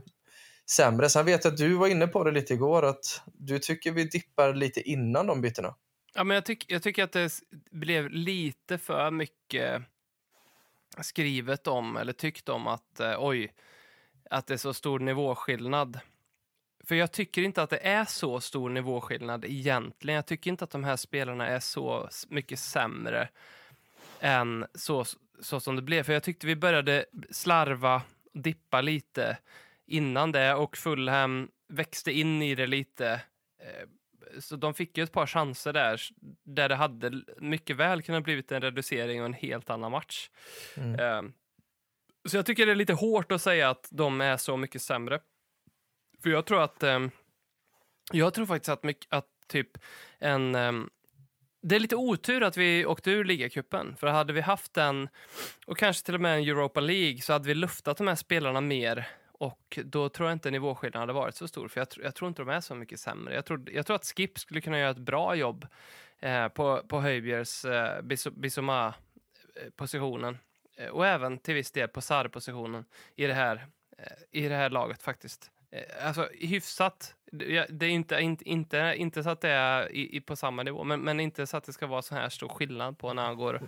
[0.70, 1.08] sämre.
[1.08, 4.04] Sen vet jag att du var inne på det lite igår, att du tycker vi
[4.04, 5.74] dippar lite innan de bytena.
[6.14, 7.30] Ja, men jag, tyck, jag tycker att det
[7.70, 9.82] blev lite för mycket
[11.00, 13.52] skrivet om, eller tyckt om att eh, oj,
[14.30, 16.00] att det är så stor nivåskillnad.
[16.84, 20.14] För jag tycker inte att det är så stor nivåskillnad egentligen.
[20.14, 23.28] Jag tycker inte att de här spelarna är så mycket sämre
[24.20, 25.04] än så,
[25.40, 26.02] så som det blev.
[26.02, 29.38] För jag tyckte vi började slarva dippa lite
[29.86, 33.20] innan det och Fulham växte in i det lite.
[33.58, 33.88] Eh,
[34.38, 36.00] Så de fick ju ett par chanser där,
[36.44, 40.30] där det hade mycket väl kunnat blivit en reducering och en helt annan match.
[40.76, 41.32] Mm.
[42.28, 45.20] Så jag tycker det är lite hårt att säga att de är så mycket sämre.
[46.22, 47.00] För jag tror att, eh,
[48.12, 49.70] jag tror faktiskt att, mycket, att typ
[50.18, 50.72] en, eh,
[51.62, 53.96] det är lite otur att vi åkte ur ligacupen.
[53.96, 55.08] För hade vi haft en,
[55.66, 58.60] och kanske till och med en Europa League, så hade vi luftat de här spelarna
[58.60, 59.08] mer.
[59.38, 62.28] Och då tror jag inte nivåskillnaden hade varit så stor, för jag, tr- jag tror
[62.28, 63.34] inte de är så mycket sämre.
[63.34, 65.66] Jag tror, jag tror att Skip skulle kunna göra ett bra jobb
[66.20, 68.02] eh, på, på Höjbjergs eh,
[68.32, 70.34] Bissoma-positionen.
[70.34, 70.40] Eh,
[70.76, 72.84] Eh, och även till viss del på Sarr-positionen
[73.16, 73.66] i det här
[73.98, 74.04] eh,
[74.42, 75.50] i det här laget faktiskt.
[75.70, 77.14] Eh, Alltså hyfsat.
[77.32, 81.00] Det är inte, inte, inte, inte så att det är i, på samma nivå, men,
[81.00, 83.60] men inte så att det ska vara så här stor skillnad på när han går.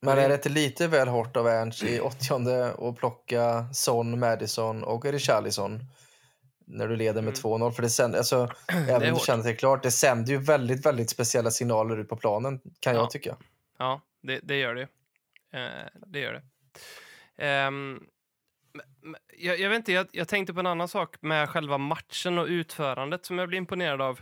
[0.00, 4.84] Men är det inte lite väl hårt av Ernst i 80 att plocka Son, Madison
[4.84, 5.80] och Richarlison
[6.66, 7.70] när du leder med 2-0?
[7.70, 8.48] För det sänder, alltså,
[8.88, 12.16] även om du känner det klart, det sänder ju väldigt, väldigt speciella signaler ut på
[12.16, 13.00] planen, kan Ja.
[13.00, 13.36] jag tycka.
[13.78, 14.88] Ja, det, det gör det.
[15.54, 16.42] Eh, det gör det.
[19.02, 22.38] Men jag, jag vet inte, jag, jag tänkte på en annan sak med själva matchen
[22.38, 24.20] och utförandet som jag blir imponerad av.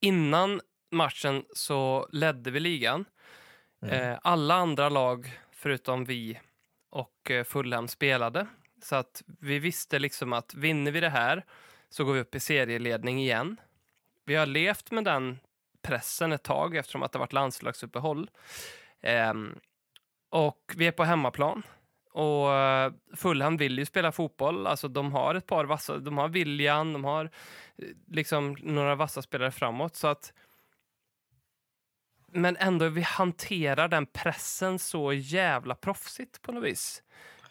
[0.00, 0.60] Innan
[0.90, 3.04] matchen så ledde vi ligan.
[3.86, 6.40] Eh, alla andra lag förutom vi
[6.90, 8.46] och eh, Fulham spelade.
[8.82, 11.44] Så att vi visste liksom att vinner vi det här
[11.88, 13.56] så går vi upp i serieledning igen.
[14.24, 15.38] Vi har levt med den
[15.82, 18.30] pressen ett tag eftersom att det varit landslagsuppehåll.
[19.02, 19.58] Ehm,
[20.30, 21.62] och vi är på hemmaplan.
[22.12, 24.66] Och eh, Fulham vill ju spela fotboll.
[24.66, 29.22] Alltså de har ett par vassa, de har William, de har eh, liksom några vassa
[29.22, 29.96] spelare framåt.
[29.96, 30.32] Så att
[32.32, 37.02] men ändå vi hanterar den pressen så jävla proffsigt på något vis.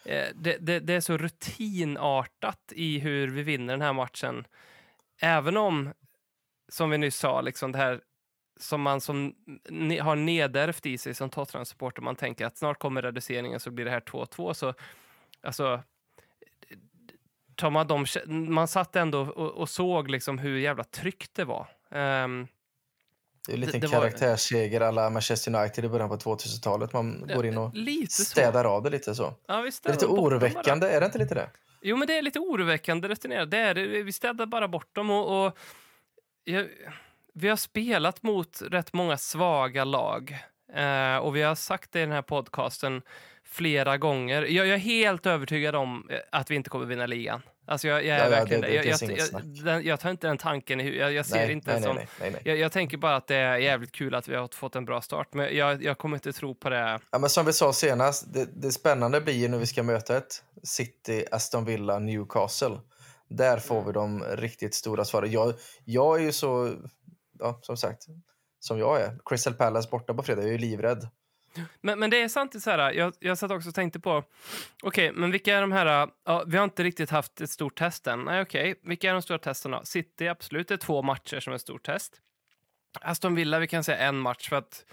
[0.06, 4.47] Eh, det, det, det är så rutinartat i hur vi vinner den här matchen.
[5.22, 5.93] Även om,
[6.68, 8.02] som vi nyss sa, liksom det här
[8.60, 9.34] som man som
[9.70, 13.86] ne- har nedärvt i sig som Tottenham-supporter, man tänker att snart kommer reduceringen så blir
[13.86, 14.53] det här 2-2.
[14.53, 14.74] Så,
[15.41, 15.84] alltså,
[17.55, 21.68] tar man, de, man satt ändå och, och såg liksom hur jävla tryggt det var.
[21.91, 22.47] Ehm,
[23.47, 26.93] Det är ju en karaktärsseger alla Manchester United i början på 2000-talet.
[26.93, 28.24] Man går in och lite så.
[28.24, 29.34] städar av det lite så.
[29.47, 31.49] Ja, Det är lite oroväckande, är det inte lite det?
[31.82, 33.07] Jo, men det är lite oroväckande.
[33.07, 34.03] Det är det.
[34.03, 35.57] Vi städar bara bort dem och, och
[36.43, 36.68] jag,
[37.39, 40.37] vi har spelat mot rätt många svaga lag.
[40.75, 43.01] Eh, och vi har sagt det i den här podcasten
[43.45, 44.41] flera gånger.
[44.41, 47.41] Jag, jag är helt övertygad om eh, att vi inte kommer vinna ligan.
[47.67, 48.81] Alltså jag, jag är Ja, verkligen det- det.
[48.81, 51.01] det Jag, jag, jag, tar inte den tanken i huvudet.
[51.01, 51.95] Jag, jag ser nej, inte nej, som...
[51.95, 52.41] nej, nej, nej.
[52.45, 55.01] Jag, jag tänker bara att det är jävligt kul att vi har fått en bra
[55.01, 55.33] start.
[55.33, 56.99] Men jag, jag kommer inte tro på det.
[57.11, 60.17] Ja, men som vi sa senast, det, det spännande blir ju när vi ska möta
[60.17, 62.77] ett City, Aston Villa, Newcastle.
[63.29, 65.31] Där får vi de riktigt stora svaren.
[65.31, 65.53] Jag,
[65.85, 66.73] jag är ju så,
[67.39, 68.05] ja, som sagt,
[68.59, 69.19] som jag är.
[69.25, 71.09] Crystal Palace borta på fredag, jag är ju livrädd.
[71.81, 74.23] Men, men det är samtidigt så här, jag, jag satt också och tänkte på,
[74.83, 78.07] okej, men vilka är de här, ja, vi har inte riktigt haft ett stort test
[78.07, 78.23] än.
[78.23, 79.85] Nej, okej, vilka är de stora testerna?
[79.85, 82.21] City, absolut, det är två matcher som är ett stort test.
[83.01, 84.85] Aston Villa, vi kan säga en match för att,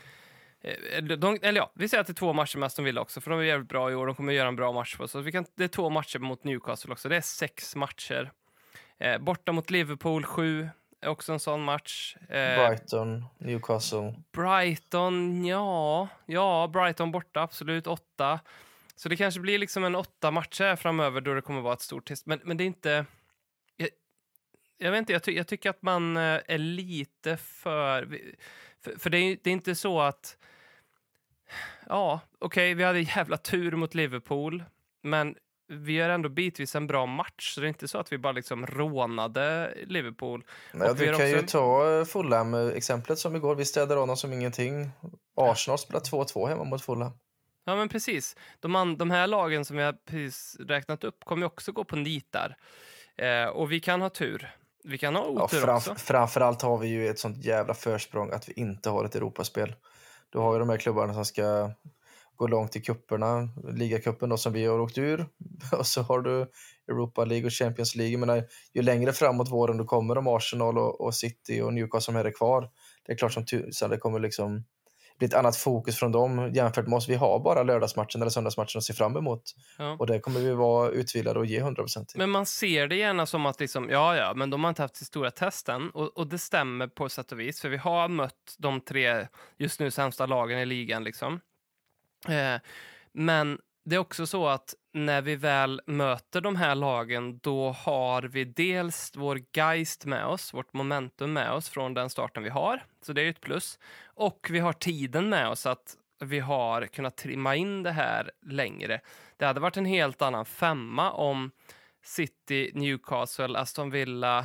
[0.61, 3.21] eh, de, eller ja, vi säger att det är två matcher med Aston Villa också,
[3.21, 5.11] för de är jävligt bra i år, de kommer göra en bra match på oss.
[5.11, 8.33] Så vi kan, det är två matcher mot Newcastle också, det är sex matcher.
[8.99, 10.69] Eh, borta mot Liverpool, sju,
[11.07, 12.17] också en sån match.
[12.29, 14.15] Eh, Brighton, Newcastle.
[14.33, 16.09] Brighton, ja.
[16.27, 17.87] Ja, Brighton borta, absolut.
[17.87, 18.41] Åtta.
[18.97, 22.09] Så det kanske blir liksom en åtta matcher framöver då det kommer vara ett stort
[22.09, 22.27] test.
[22.27, 23.07] Men, men det är inte...
[23.77, 23.89] Jag,
[24.79, 28.21] jag vet inte, jag, ty, jag tycker att man eh, är lite för...
[28.81, 30.39] För, för det, är, det är inte så att...
[31.87, 34.65] Ja, okej, vi hade jävla tur mot Liverpool,
[35.03, 35.37] men
[35.69, 38.33] vi gör ändå bitvis en bra match, så det är inte så att vi bara
[38.33, 40.45] liksom rånade Liverpool.
[40.73, 43.55] Ja, Och vi du kan ju också- ta eh, Fulham-exemplet som igår.
[43.55, 44.91] Vi städade av dem som ingenting.
[45.37, 47.13] Arsenal spelar 2-2 hemma mot Fulham.
[47.65, 48.37] Ja, men precis.
[48.61, 52.57] De, de här lagen som jag precis räknat upp kommer ju också gå på nitar.
[53.17, 54.51] Eh, och vi kan ha tur.
[54.85, 55.95] Vi kan ha Ja, otur framf- också.
[55.95, 59.75] framförallt har vi ju ett sånt jävla försprång att vi inte har ett Europaspel.
[60.31, 61.71] Du har ju de här klubbarna som ska
[62.37, 65.27] gå långt i kupperna, ligacupen då som vi har åkt ur.
[65.79, 66.51] Och så har du
[66.89, 68.13] Europa League och Champions League.
[68.13, 72.01] Jag menar, ju längre framåt våren du kommer om Arsenal och, och City och Newcastle
[72.01, 72.71] som är det kvar.
[73.07, 74.65] Det är klart som tusan det kommer liksom
[75.19, 77.09] bli ett annat fokus från dem jämfört med oss.
[77.09, 79.43] Vi har bara lördagsmatchen eller söndagsmatchen att se fram emot.
[79.79, 79.97] Ja.
[79.99, 82.19] Och där kommer vi vara utvilade och ge 100% till.
[82.19, 84.97] Men man ser det gärna som att liksom, ja, ja, men de har inte haft
[84.97, 85.91] sitt stora testen.
[85.91, 89.27] Och, och det stämmer på sätt och vis, för vi har mött de tre
[89.59, 91.05] just nu sämsta lagen i ligan.
[91.05, 91.41] Liksom.
[92.29, 92.61] Eh,
[93.13, 98.23] men det är också så att när vi väl möter de här lagen, då har
[98.23, 102.85] vi dels vår geist med oss, vårt momentum med oss från den starten vi har.
[103.03, 103.79] Så det är ett plus.
[104.05, 109.01] Och vi har tiden med oss att vi har kunnat trimma in det här längre.
[109.37, 111.51] Det hade varit en helt annan femma om
[112.05, 114.45] City, Newcastle, Aston Villa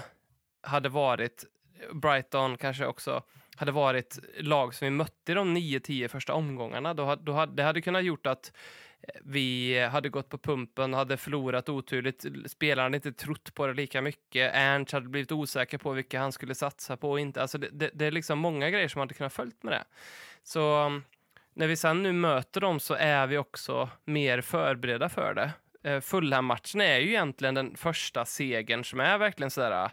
[0.64, 1.46] hade varit,
[1.94, 3.24] Brighton kanske också,
[3.62, 6.94] hade varit lag som vi mötte i de 9-10 första omgångarna.
[6.94, 8.54] Då, då hade, det hade kunnat gjort att
[9.02, 12.26] eh, vi hade gått på pumpen och hade förlorat oturligt.
[12.46, 14.52] Spelarna hade inte trott på det lika mycket.
[14.54, 17.42] Ernst hade blivit osäker på vilka han skulle satsa på och inte.
[17.42, 19.84] Alltså det, det, det är liksom många grejer som hade kunnat följt med det.
[20.44, 21.04] Så mm,
[21.54, 25.52] när vi sen nu möter dem så är vi också mer förberedda för det.
[25.90, 29.92] Eh, Fulham-matchen är ju egentligen den första segern som är verkligen sådär,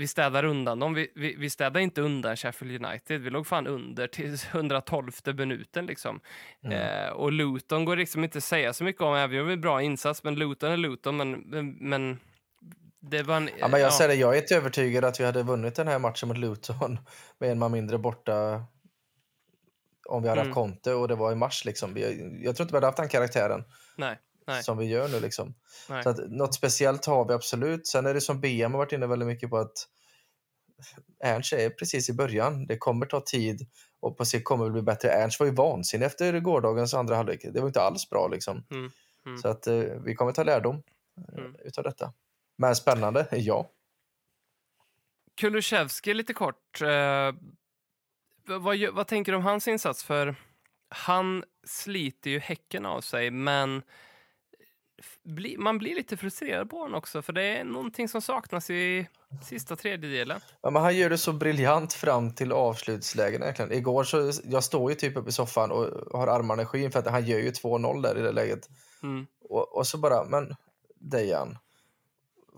[0.00, 0.94] vi städar undan dem.
[0.94, 3.20] Vi, vi, vi städar inte undan Sheffield United.
[3.20, 6.20] Vi låg fan under till 112 minuten liksom.
[6.64, 7.04] Mm.
[7.06, 9.82] Eh, och Luton går liksom inte att säga så mycket om, även om en bra
[9.82, 11.32] insats, men Luton är Luton, men,
[11.80, 12.18] men,
[13.00, 13.50] det var en...
[13.58, 15.98] Ja, men jag säger det, jag är inte övertygad att vi hade vunnit den här
[15.98, 16.98] matchen mot Luton
[17.38, 18.64] med en man mindre borta
[20.08, 20.50] om vi hade Mm.
[20.50, 21.64] haft Conte och det var i mars.
[21.64, 21.94] Liksom.
[21.94, 22.02] Vi,
[22.44, 23.64] jag tror inte vi hade haft den karaktären
[23.96, 24.18] Nej,
[24.50, 25.20] nej, som vi gör nu.
[25.20, 25.54] Liksom.
[25.88, 26.02] nej.
[26.02, 27.86] Så att, något speciellt har vi absolut.
[27.86, 29.72] Sen är det som BM har varit inne väldigt mycket på att
[31.24, 32.66] Ernst är precis i början.
[32.66, 33.66] Det kommer ta tid
[34.00, 35.08] och på sikt kommer det bli bättre.
[35.08, 37.40] Ernst var ju vansinnig efter gårdagens andra halvlek.
[37.52, 38.64] Det var inte alls bra liksom.
[38.70, 38.90] Mm,
[39.26, 39.38] mm.
[39.38, 39.74] Så att eh,
[40.04, 41.56] vi kommer ta lärdom eh, Mm.
[41.64, 42.12] utav detta.
[42.56, 43.70] Men spännande, ja.
[45.36, 46.82] Kulusevski lite kort.
[46.82, 47.32] Eh,
[48.46, 50.04] vad, vad tänker du om hans insats?
[50.04, 50.34] För
[50.88, 53.82] han sliter ju häcken av sig, men
[55.24, 59.08] bli, man blir lite frustrerad på honom också, för det är någonting som saknas i
[59.42, 60.40] sista tredjedelen.
[60.62, 63.72] Ja, men han gör det så briljant fram till avslutslägen egentligen.
[63.72, 66.98] Igår så, jag står ju typ uppe i soffan och har armarna i skyn för
[66.98, 68.68] att han gör ju 2-0 där i det läget.
[69.02, 69.26] Mm.
[69.40, 70.56] Och, och så bara, men
[71.00, 71.58] Dejan.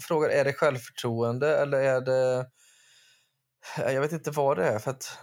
[0.01, 2.47] Frågar, är det självförtroende eller är det...
[3.77, 5.19] Jag vet inte vad det är för att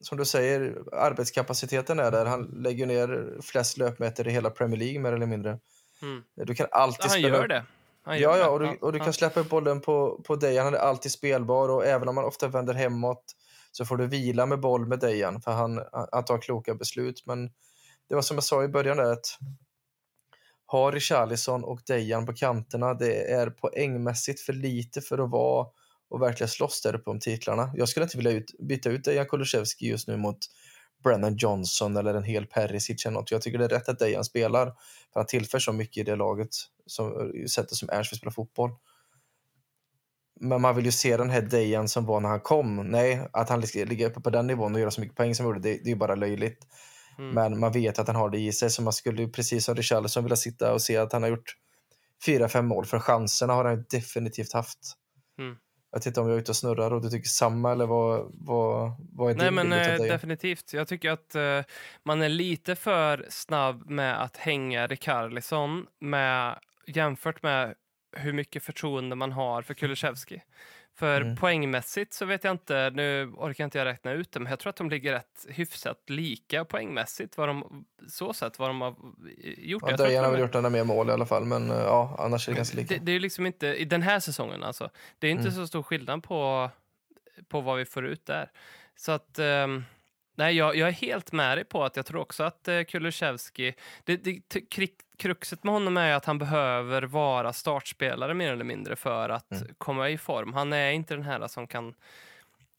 [0.00, 2.26] som du säger, arbetskapaciteten är där.
[2.26, 5.58] Han lägger ner flest löpmeter i hela Premier League mer eller mindre.
[6.02, 6.22] Mm.
[6.34, 7.64] Du kan alltid han spela gör upp- det.
[8.04, 10.64] Han gör ja, och du, och du kan släppa upp bollen på, på Dejan.
[10.64, 13.24] Han är alltid spelbar och även om man ofta vänder hemåt
[13.72, 15.80] så får du vila med boll med Dejan för han,
[16.12, 17.26] han tar kloka beslut.
[17.26, 17.50] Men
[18.08, 19.38] det var som jag sa i början där att
[20.66, 25.66] har Richarlison och Dejan på kanterna, det är poängmässigt för lite för att vara
[26.10, 27.70] och verkligen slåss där uppe om titlarna.
[27.74, 30.38] Jag skulle inte vilja ut, byta ut Dejan Kulusevski just nu mot
[31.02, 33.30] Brennan Johnson eller en hel Perisic eller något.
[33.30, 34.66] Jag tycker det är rätt att Dejan spelar
[35.12, 36.48] för han tillför så mycket i det laget,
[36.86, 38.70] som, sättet som Ernst vill spela fotboll.
[40.40, 42.76] Men man vill ju se den här Dejan som var när han kom.
[42.76, 45.54] Nej, att han ligga uppe på den nivån och göra så mycket poäng som han
[45.54, 46.66] gjorde, det, det är ju bara löjligt.
[47.18, 47.34] Mm.
[47.34, 49.74] Men man vet att han har det i sig, så man skulle ju precis som
[49.74, 51.56] Richarlison vilja sitta och se att han har gjort
[52.26, 54.78] fyra, fem mål, för chanserna har han definitivt haft.
[55.38, 55.56] Mm.
[55.92, 58.92] Jag inte om jag är ute och snurrar och du tycker samma, eller vad, vad,
[59.12, 60.72] vad är Nej, din men eh, definitivt.
[60.72, 61.60] Jag tycker att eh,
[62.02, 67.74] man är lite för snabb med att hänga Rikarlison med, jämfört med
[68.16, 70.42] hur mycket förtroende man har för Kulusevski.
[70.94, 71.36] För Mm.
[71.36, 74.70] poängmässigt så vet jag inte, nu orkar inte jag räkna ut det, men jag tror
[74.70, 78.94] att de ligger rätt hyfsat lika poängmässigt, vad de, så sett vad de har
[79.58, 79.82] gjort.
[79.86, 82.48] Ja, Dejan har väl gjort några mer mål i alla fall, men eh, ja, annars
[82.48, 82.94] är det ganska lika.
[82.94, 85.52] det, det är ju liksom inte, i den här säsongen alltså, det är inte Mm.
[85.54, 86.70] så stor skillnad på,
[87.48, 88.50] på vad vi får ut där.
[88.96, 89.84] Så att, ehm,
[90.34, 93.74] nej, jag, jag är helt med dig på att jag tror också att uh, Kulusevski,
[94.04, 94.90] det, det, t- kri-
[95.22, 99.68] kruxet med honom är att han behöver vara startspelare mer eller mindre för att Mm.
[99.78, 100.52] komma i form.
[100.52, 101.94] Han är inte den här som kan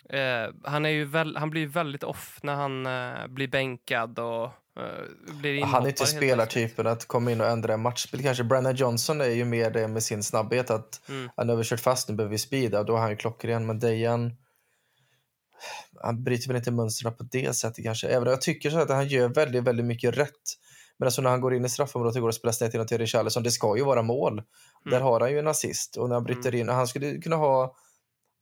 [0.10, 4.44] eh, han, är ju väl, han blir väldigt off när han eh, blir bänkad och
[4.44, 5.76] eh, blir inhoppare.
[5.76, 8.24] Han är inte spelartypen att komma in och ändra en matchbild.
[8.24, 11.30] Kanske Brennan Johnson är ju mer det med sin snabbhet att Mm.
[11.36, 13.66] han har kört fast, nu behöver vi speeda, då är han ju klockren.
[13.66, 14.36] Men Dejan,
[16.02, 18.08] han bryter väl inte mönstren på det sättet kanske.
[18.08, 20.58] Även om jag tycker så att han gör väldigt, väldigt mycket rätt.
[21.04, 22.98] Men alltså när han går in i straffområdet och går och spelar snett genom till
[22.98, 24.42] Richarlison, det ska ju vara mål.
[24.86, 27.76] Där har han ju en assist och när han bryter in, han skulle kunna ha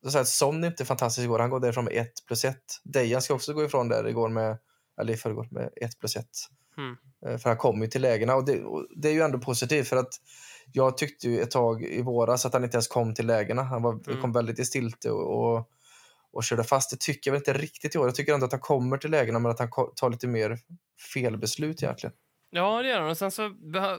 [0.04, 2.58] så säga, Son är inte fantastisk igår, han går därifrån med 1 plus 1.
[2.84, 4.58] Dejan ska också gå ifrån där igår med,
[5.02, 6.26] eller i förrgår med 1 plus 1.
[6.78, 6.96] Mm.
[7.26, 9.88] Eh, För han kommer ju till lägena och det, och det är ju ändå positivt
[9.88, 10.14] för att
[10.74, 13.64] jag tyckte ju ett tag i våras att han inte ens kom till lägena.
[13.64, 14.22] Han var, Mm.
[14.22, 15.70] kom väldigt i stilte och, och,
[16.34, 16.90] och körde fast.
[16.92, 18.08] Det tycker jag väl inte riktigt i år.
[18.08, 20.60] Jag tycker ändå att han kommer till lägena men att han tar lite mer
[21.14, 22.14] felbeslut egentligen.
[22.54, 23.10] Ja, det gör han.
[23.10, 23.50] Och sen så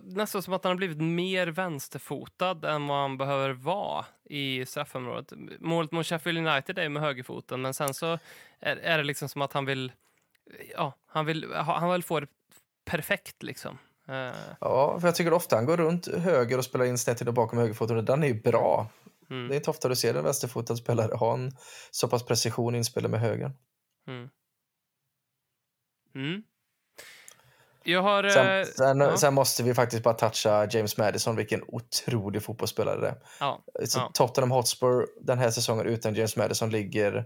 [0.03, 5.33] nästan som att han har blivit mer vänsterfotad än vad han behöver vara i straffområdet.
[5.61, 8.19] Målet mot Sheffield United är med högerfoten, men sen så
[8.61, 9.93] är, är det liksom som att han vill,
[10.75, 12.27] ja, han vill, ha- han vill få det
[12.85, 13.79] perfekt liksom.
[14.09, 17.29] Eh, Ja, för jag tycker ofta han går runt höger och spelar in snett till
[17.29, 18.87] och bakom högerfoten och den är ju bra.
[19.31, 21.53] mm, Det är inte ofta du ser en vänsterfotad spelare ha en
[21.91, 23.53] så pass precision inspelad med högern.
[24.07, 24.31] mm.
[26.15, 26.43] Mm.
[27.85, 28.25] Jag har...
[28.25, 29.17] eh, Sen, sen, ja.
[29.17, 33.17] sen måste vi faktiskt bara toucha James Madison, vilken otrolig fotbollsspelare det är.
[33.41, 34.11] ja, Så Ja.
[34.15, 37.25] Tottenham Hotspur den här säsongen utan James Madison ligger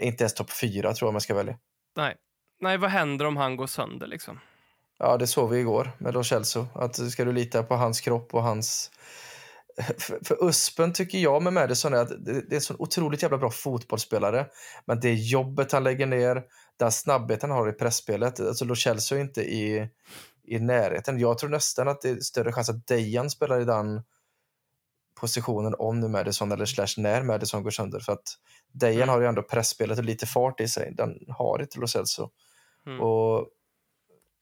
[0.00, 1.58] inte ens topp fyra tror jag jag ska välja.
[1.96, 2.14] nej.
[2.60, 4.40] nej, vad händer om han går sönder liksom?
[4.98, 6.66] Ja, det såg vi igår med Lo Celso.
[6.74, 8.90] Att ska du lita på hans kropp och hans...
[9.98, 13.22] För, för Uspen tycker jag med Madison är att det, det är en så otroligt
[13.22, 14.46] jävla bra fotbollsspelare.
[14.84, 16.42] Men det jobbet han lägger ner,
[16.78, 18.40] den snabbheten han har i pressspelet.
[18.40, 19.88] Alltså Lo Celso är inte i,
[20.44, 21.18] i närheten.
[21.18, 24.02] Jag tror nästan att det är större chans att Dejan spelar i den
[25.20, 28.00] positionen om nu Madison eller slash när Madison går sönder.
[28.00, 28.28] För att
[28.72, 29.08] Dejan Mm.
[29.08, 30.94] har ju ändå pressspelet och lite fart i sig.
[30.96, 32.30] Den har inte Lo Celso.
[32.86, 33.00] Mm.
[33.00, 33.48] Och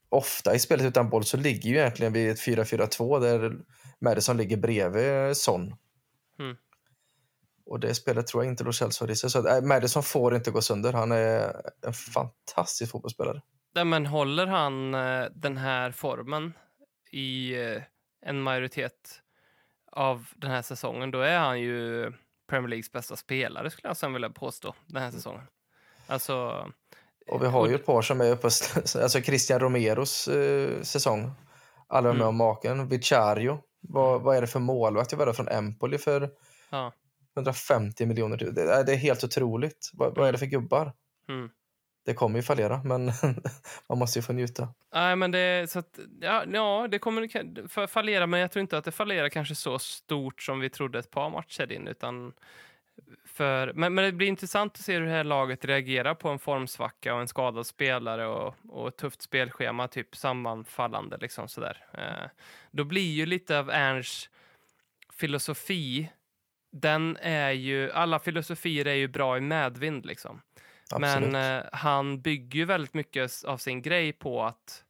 [0.09, 3.57] ofta i spelet utan boll så ligger ju egentligen vid ett 4-4-2 där
[4.01, 5.75] Madison ligger bredvid Son.
[7.67, 7.73] Mm.
[7.73, 9.31] Och det spelet tror jag inte Lo Celso har i sig.
[9.31, 10.93] Så att, äh, Madison får inte gå sönder.
[10.93, 11.53] Han är
[11.87, 13.43] en fantastisk fotbollsspelare.
[13.75, 16.53] Nej, men håller han eh, den här formen
[17.11, 17.83] i eh,
[18.27, 19.21] en majoritet
[19.93, 22.13] av den här säsongen, då är han ju
[22.49, 25.43] Premier Leagues bästa spelare skulle jag sen vilja påstå den här säsongen.
[26.07, 26.67] Alltså,
[27.27, 28.47] Och vi har ju ett par som är uppe,
[29.03, 31.31] alltså Christian Romeros eh, säsong.
[31.89, 32.29] Alla de med Mm.
[32.29, 32.89] om maken.
[32.89, 33.59] Vicario.
[33.81, 36.31] Vad, vad är det för målvakt vi var från Empoli för
[36.71, 36.93] ja.
[37.37, 38.37] 150 miljoner?
[38.37, 39.91] Det, är- det är helt otroligt.
[39.93, 40.93] Vad, vad är det för gubbar?
[41.29, 41.51] Mm.
[42.05, 43.05] Det kommer ju fallera, men
[43.89, 44.69] man måste ju få njuta.
[44.95, 48.85] Nej, men det, så att, ja, ja, det kommer fallera, men jag tror inte att
[48.85, 52.33] det fallerar kanske så stort som vi trodde ett par matcher in, utan
[53.25, 56.39] för, men, men det blir intressant att se hur det här laget reagerar på en
[56.39, 61.87] formsvacka och en skadad spelare och, och ett tufft spelschema, typ sammanfallande liksom sådär.
[61.93, 62.31] Eh,
[62.71, 64.31] då blir ju lite av Ernst
[65.13, 66.11] filosofi,
[66.81, 70.43] den är ju, alla filosofier är ju bra i medvind liksom.
[71.01, 74.85] Men eh, han bygger ju väldigt mycket av sin grej på att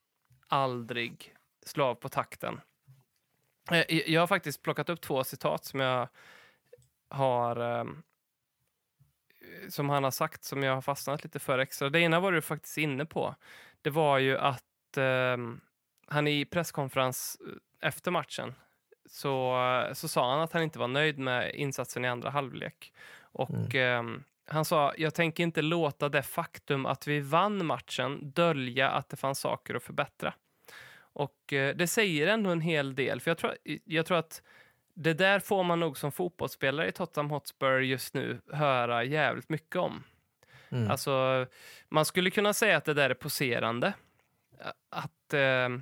[0.48, 1.34] aldrig
[1.66, 2.60] slå av på takten.
[3.70, 6.08] Eh, jag- har faktiskt plockat upp två citat som jag
[7.08, 8.02] har ehm,
[9.68, 11.90] som han har sagt som jag har fastnat lite för extra.
[11.90, 13.34] Det ena var du faktiskt inne på.
[13.82, 15.60] Det var ju att ehm,
[16.06, 18.54] han i presskonferens eh, efter matchen
[19.08, 19.56] så,
[19.92, 22.92] så sa han att han inte var nöjd med insatsen i andra halvlek.
[23.20, 28.90] Och ehm, han sa, jag tänker inte låta det faktum att vi vann matchen dölja
[28.90, 30.34] att det fanns saker att förbättra.
[30.98, 33.54] Och eh, det säger ändå en hel del, för jag tror,
[33.84, 34.42] jag tror att
[34.94, 39.76] det där får man nog som fotbollsspelare i Tottenham Hotspur just nu höra jävligt mycket
[39.76, 40.04] om.
[40.68, 40.90] Mm.
[40.90, 41.46] Alltså,
[41.88, 43.92] man skulle kunna säga att det där är poserande.
[44.90, 45.72] Att, eh, att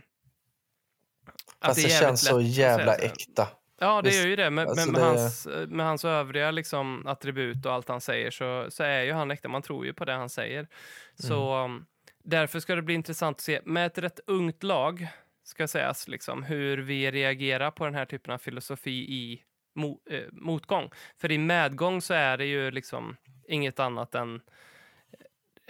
[1.64, 3.48] Fast det, är jävligt känns så jävla äkta.
[3.80, 4.50] Ja, det Visst, gör ju det.
[4.50, 8.30] Med, alltså med, med, det- hans, med hans övriga liksom, attribut och allt han säger
[8.30, 9.48] så, så är ju han äkta.
[9.48, 10.68] Man tror ju på det han säger.
[11.14, 11.84] Så Mm.
[12.24, 15.06] därför ska det bli intressant att se, med ett rätt ungt lag,
[15.44, 19.42] ska sägas, liksom, hur vi reagerar på den här typen av filosofi i
[19.74, 20.90] mo, eh, motgång.
[21.20, 23.16] För i medgång så är det ju liksom
[23.48, 24.40] inget annat än...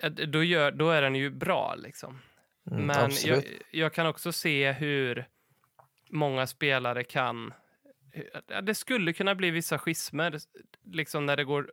[0.02, 2.18] eh, Då, gör, då är den ju bra, liksom.
[2.70, 5.26] Mm, Men jag, jag kan också se hur
[6.14, 7.52] många spelare kan...
[8.48, 10.38] ja, Det skulle kunna bli vissa schismer,
[10.92, 11.70] liksom när det går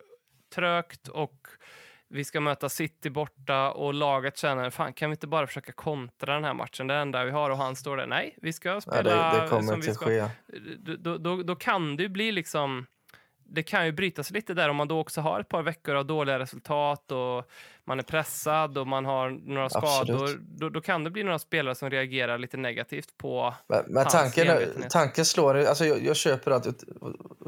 [0.55, 1.47] trögt och
[2.07, 6.33] vi ska möta City borta och laget känner fan kan vi inte bara försöka kontra
[6.33, 8.69] den här matchen, det det enda vi har och han står där, nej, vi ska
[8.69, 10.05] Ja, spela det, det kommer som inte vi ska.
[10.05, 10.27] ske.
[10.97, 12.85] Då, då, då kan det ju bli liksom
[13.51, 16.05] det kan ju brytas lite där om man då också har ett par veckor av
[16.05, 17.49] dåliga resultat och
[17.85, 20.39] man är pressad och man har några skador.
[20.39, 23.53] Då, då kan det bli några spelare som reagerar lite negativt på...
[23.67, 24.47] Men, men tanken,
[24.89, 26.65] tanken slår, alltså jag, jag köper att,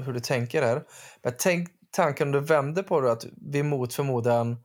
[0.05, 0.83] hur du tänker här.
[1.23, 4.57] Men tänk tanken om du vänder på det, att vi mot förmodan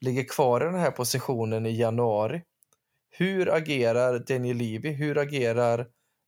[0.00, 2.42] ligger kvar i den här positionen i januari.
[3.10, 4.92] Hur agerar Daniel Levy?
[4.92, 5.86] Hur agerar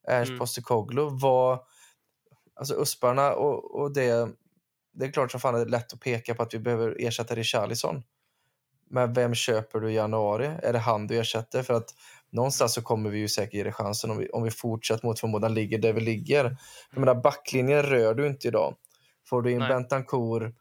[0.09, 0.39] Ernst Mm.
[0.39, 1.19] Postecoglou?
[1.21, 1.59] Vad,
[2.55, 4.29] alltså Usparna och, och det,
[4.95, 7.35] det är klart som fan det är lätt att peka på att vi behöver ersätta
[7.35, 8.03] Richarlison.
[8.91, 10.47] Men vem köper du i januari?
[10.63, 11.63] Är det han du ersätter?
[11.63, 11.91] För att
[12.31, 15.21] någonstans så kommer vi ju säkert ge det chansen om vi, om vi fortsätter mot
[15.21, 16.57] förmodan ligger där vi ligger.
[16.91, 18.77] Jag menar, backlinjen rör du inte idag.
[19.29, 19.69] Får du in Nej.
[19.69, 20.55] Bentancourt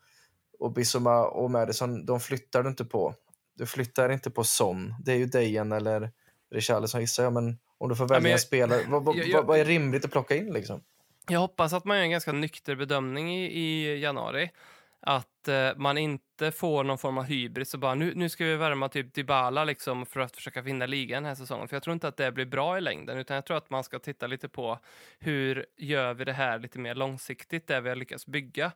[0.59, 3.15] och Bissoma och Madison, de flyttar du inte på.
[3.55, 4.93] Du flyttar inte på Son.
[5.05, 6.11] Det är ju Dejan eller
[6.51, 9.59] Richarlison gissar jag, men om du får välja jag- en spelare, vad, vad, jag- vad
[9.59, 10.81] är rimligt att plocka in liksom?
[11.27, 14.51] Jag hoppas att man gör en ganska nykter bedömning i, i januari.
[14.99, 18.55] Att eh, man inte får någon form av hybris och bara nu, nu ska vi
[18.55, 21.67] värma typ Dybala liksom för att försöka vinna ligan den här säsongen.
[21.67, 23.83] För jag tror inte att det blir bra i längden utan jag tror att man
[23.83, 24.79] ska titta lite på
[25.19, 28.71] hur gör vi det här lite mer långsiktigt, det vi har lyckats bygga.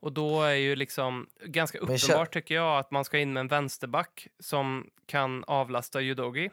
[0.00, 3.48] Och då är ju liksom ganska uppenbart tycker jag att man ska in med en
[3.48, 6.50] vänsterback som kan avlasta Judogi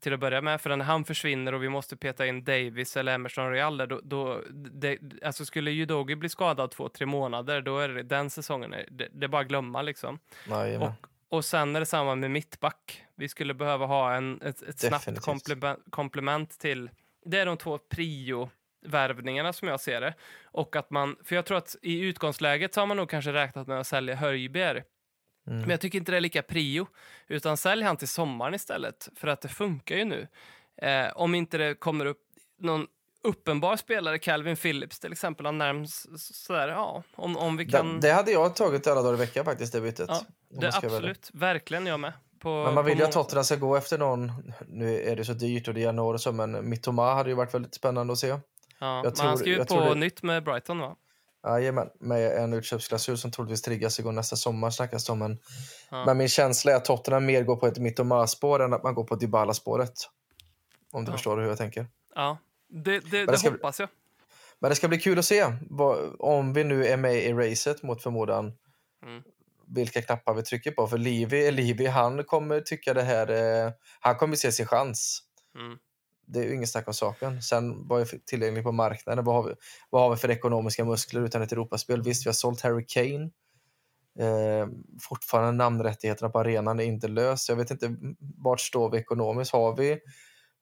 [0.00, 0.60] till att börja med.
[0.60, 4.42] För när han försvinner och vi måste peta in Davis eller Emerson Real, då, då,
[4.50, 9.08] det, alltså skulle Judogi bli skadad två, tre månader, då är det den säsongen, det,
[9.12, 10.18] det är bara att glömma liksom.
[10.48, 10.90] Nej, Och,
[11.28, 13.04] och sen är det samma med mittback.
[13.14, 16.90] Vi skulle behöva ha en, ett, ett snabbt komplement, komplement till...
[17.24, 20.14] Det är de två prio-värvningarna som jag ser det.
[20.44, 23.66] Och att man, för jag tror att i utgångsläget så har man nog kanske räknat
[23.66, 24.14] med att sälja
[25.46, 25.60] Höjbjerg.
[25.60, 26.86] Men jag tycker inte det är lika prio.
[27.28, 29.08] Utan sälj han till sommaren istället.
[29.16, 30.28] För att det funkar ju nu.
[30.82, 32.20] Eh, om inte det kommer upp
[32.60, 32.86] någon
[33.22, 38.00] uppenbar spelare, Calvin Phillips till exempel, han närms sådär, ja, om, om vi kan...
[38.00, 40.06] Det, det hade jag tagit alla dagar i veckan faktiskt, det bytet.
[40.08, 40.20] ja,
[40.60, 40.96] det, ska välja.
[40.96, 42.12] absolut, verkligen jag med.
[42.40, 44.32] På, Men man vill ju att Tottenham ska gå efter någon.
[44.66, 47.54] Nu är det så dyrt och det är januari så, men Mittoma hade ju varit
[47.54, 48.28] väldigt spännande att se.
[48.28, 48.38] Ja,
[48.78, 50.96] men jag han tror- skriver jag på det- nytt med Brighton va?
[51.46, 55.18] Jajamän, med en utköpsklausul som troligtvis triggas igång nästa sommar snackas det om.
[55.18, 55.38] Men,
[55.90, 56.04] Ja.
[56.06, 59.04] men min känsla är att Tottenham mer går på ett Mittoma-spår än att man går
[59.04, 59.92] på Dybala-spåret.
[60.92, 61.16] Om du Ja.
[61.16, 61.86] förstår hur jag tänker.
[62.14, 63.88] Ja, det, det, det det ska- hoppas jag.
[64.58, 67.82] Men det ska bli kul att se vad, om vi nu är med i racet
[67.82, 68.52] mot förmodan.
[69.06, 69.22] Mm.
[69.66, 70.86] Vilka knappar vi trycker på.
[70.86, 73.30] För Livi, Livi han kommer tycka det här,
[73.66, 75.22] eh, han kommer se sin chans.
[75.58, 75.78] Mm.
[76.26, 77.42] Det är ju ingen snack om saken.
[77.42, 79.24] Sen vad är tillgängligt på marknaden?
[79.24, 79.54] Vad har, vi,
[79.90, 82.02] vad har vi för ekonomiska muskler utan ett Europaspel?
[82.02, 83.30] Visst, vi har sålt Harry Kane.
[84.18, 84.68] Eh,
[85.00, 87.48] fortfarande namnrättigheterna på arenan är inte löst.
[87.48, 87.96] Jag vet inte
[88.36, 89.52] vart står vi ekonomiskt.
[89.52, 89.98] Har vi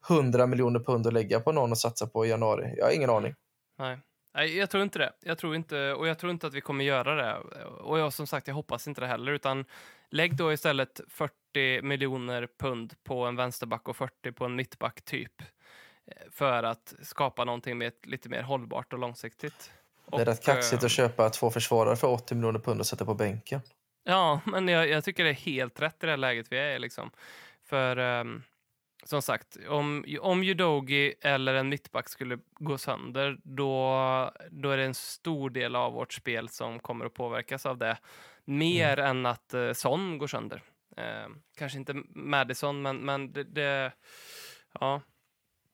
[0.09, 2.75] 100 miljoner pund att lägga på någon och satsa på i januari?
[2.77, 3.35] Jag har ingen aning.
[3.79, 4.01] Nej.
[4.35, 5.13] Nej, jag tror inte det.
[5.21, 7.37] Jag tror inte, och jag tror inte att vi kommer göra det.
[7.65, 9.65] Och jag som sagt, jag hoppas inte det heller, utan
[10.11, 11.35] lägg då istället 40
[11.83, 15.43] miljoner pund på en vänsterback och 40 på en mittback typ.
[16.07, 19.73] eh, För att skapa någonting med lite mer hållbart och långsiktigt.
[20.11, 23.05] Det är rätt kaxigt eh, att köpa två försvarare för 80 miljoner pund och sätta
[23.05, 23.61] på bänken.
[24.05, 26.79] Ja, men jag, jag tycker det är helt rätt i det läget vi är.
[26.79, 27.11] Liksom.
[27.63, 28.43] För ehm,
[29.05, 34.85] som sagt, om, om Udogi eller en mittback skulle gå sönder, då, då är det
[34.85, 37.97] en stor del av vårt spel som kommer att påverkas av det.
[38.45, 40.63] Mer än att eh, Son går sönder.
[40.97, 43.93] Ehm, kanske inte Madison, men, men det, det...
[44.81, 45.03] Ja,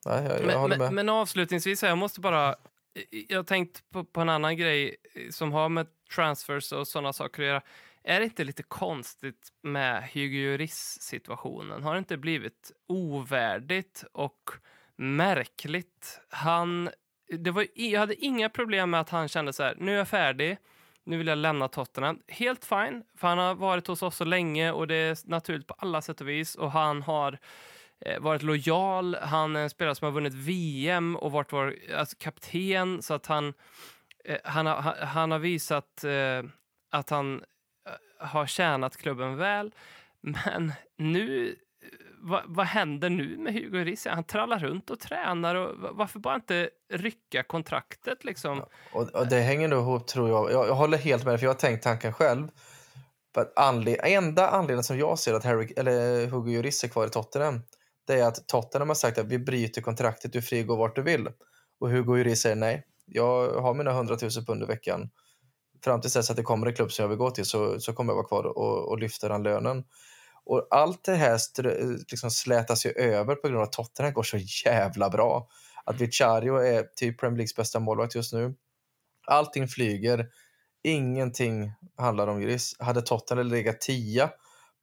[0.07, 0.87] Nej, jag, jag men, håller med.
[0.87, 2.55] men, men avslutningsvis, här, jag måste bara...
[3.29, 4.97] Jag har tänkt på, på en annan grej
[5.31, 7.62] som har med transfers och sådana saker att göra.
[8.03, 11.83] Är det inte lite konstigt med Hugo Lloris-situationen?
[11.83, 14.51] Har det inte blivit ovärdigt och
[14.97, 16.21] märkligt?
[16.29, 16.91] Han...
[17.39, 20.09] Det var, jag hade inga problem med att han kände så här, nu är jag
[20.09, 20.59] färdig,
[21.11, 22.22] nu vill jag lämna Tottenham.
[22.28, 25.74] Helt fine, för han har varit hos oss så länge och det är naturligt på
[25.78, 27.38] alla sätt och vis och han har
[28.00, 29.14] eh, varit lojal.
[29.14, 33.26] Han är en spelare som har vunnit VM och varit vår alltså, kapten så att
[33.26, 33.54] han,
[34.24, 36.50] eh, han, har, han, har visat eh,
[36.90, 37.44] att han
[38.18, 39.74] har tjänat klubben väl.
[40.20, 41.56] Men nu,
[42.21, 44.11] vad, vad händer nu med Hugo Risse?
[44.11, 48.62] Han trallar runt och tränar och varför bara inte rycka kontraktet liksom?
[48.93, 50.53] Och, och det hänger nog ihop tror jag.
[50.53, 50.68] jag.
[50.68, 52.49] Jag håller helt med för jag har tänkt tanken själv.
[53.35, 57.07] För att anled enda anledningen som jag ser att Harry, eller Hugo Lloris är kvar
[57.07, 57.62] i Tottenham,
[58.07, 60.77] det är att Tottenham har sagt att vi bryter kontraktet, du är fri att gå
[60.77, 61.29] vart du vill.
[61.81, 65.11] Och Hugo Lloris säger nej, jag har mina 100 000 pund i veckan.
[65.85, 67.93] Fram tills dess att det kommer en klubb som jag vill gå till så, så
[67.93, 69.85] kommer jag vara kvar och, och lyfta den lönen.
[70.51, 71.40] Och allt det här
[72.11, 75.48] liksom slätas ju över på grund av att Tottenham går så jävla bra.
[75.84, 78.55] Att Vicario är typ Premier Leagues bästa målvakt just nu.
[79.26, 80.26] Allting flyger.
[80.82, 82.76] Ingenting handlar om Gris.
[82.78, 84.30] Hade Tottenham legat tia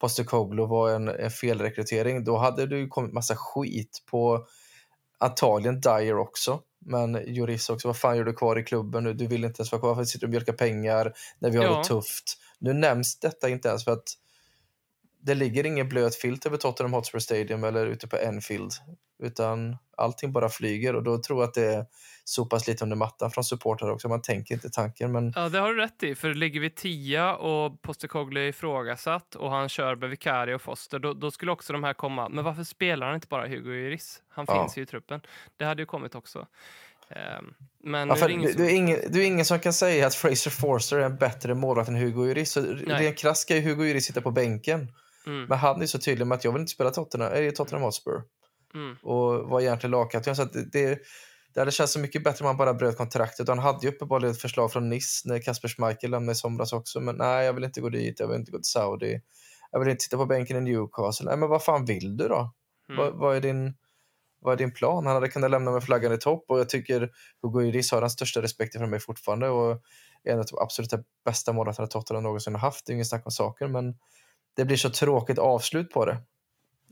[0.00, 4.46] Postecoglou var en, en felrekrytering, då hade det ju kommit massa skit på
[5.18, 6.60] antagligen Dyer också.
[6.80, 9.12] Men Juris också, vad fan gör du kvar i klubben nu?
[9.12, 11.64] Du vill inte ens vara kvar, varför sitter du och mjölkar pengar när vi har
[11.64, 11.78] Ja.
[11.78, 12.38] det tufft?
[12.58, 14.08] Nu nämns detta inte ens för att
[15.20, 18.72] det ligger ingen blöt filt över Tottenham Hotspur Stadium eller ute på Enfield.
[19.22, 21.86] Utan allting bara flyger och då tror jag att det
[22.24, 24.08] sopas lite under mattan från supportrar också.
[24.08, 26.14] Man tänker inte tanken men Ja, det har du rätt i.
[26.14, 30.98] För ligger vi tia och Postecoglou är ifrågasatt och han kör med Vicario och Foster,
[30.98, 32.28] då, då skulle också de här komma.
[32.28, 34.22] Men varför spelar han inte bara Hugo Lloris?
[34.28, 34.62] Han Ja.
[34.62, 35.20] finns ju i truppen.
[35.56, 36.46] Det hade ju kommit också.
[37.10, 38.62] Ehm, men Ja, är det ingen som...
[38.62, 41.54] det, är ingen, det är ingen som kan säga att Fraser Forster är en bättre
[41.54, 42.50] målvakt än Hugo Lloris.
[42.52, 44.92] Så Rent krasst ska ju Hugo Lloris sitta på bänken.
[45.28, 47.82] Mm, Men han är så tydlig med att jag vill inte spela Tottenham, äh, Tottenham
[47.82, 48.22] Hotspur.
[48.74, 48.96] mm.
[49.02, 50.36] Och var egentligen lagkapten.
[50.36, 50.98] Så det, det,
[51.54, 53.48] det hade känts så mycket bättre om han bara bröt kontraktet.
[53.48, 56.72] Och han hade ju uppenbarligen ett förslag från Nice när Kasper Schmeichel lämnade i somras
[56.72, 57.00] också.
[57.00, 58.20] Men nej, jag vill inte gå dit.
[58.20, 59.20] Jag vill inte gå till Saudi.
[59.70, 61.26] Jag vill inte sitta på bänken i Newcastle.
[61.26, 62.54] Nej, men vad fan vill du då?
[62.88, 62.98] Mm.
[62.98, 63.74] Vad, vad, är din,
[64.40, 65.06] vad är din plan?
[65.06, 67.10] Han hade kunnat lämna med flaggan i topp och jag tycker
[67.42, 69.70] Hugo Lloris har den största respekten för mig fortfarande och
[70.24, 70.90] är en av de absolut
[71.24, 72.86] bästa målvakterna Tottenham någonsin har haft.
[72.86, 73.94] Det är ingen snack om saker, men
[74.58, 76.16] det blir så tråkigt avslut på det.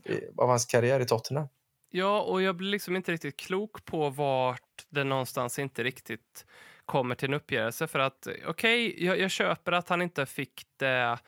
[0.05, 1.47] i- Av hans karriär i Tottenham.
[1.89, 6.45] Ja, och jag blir liksom inte riktigt klok på vart det någonstans inte riktigt
[6.85, 7.87] kommer till en uppgörelse.
[7.87, 11.19] För att okej, jag, jag köper att han inte fick det,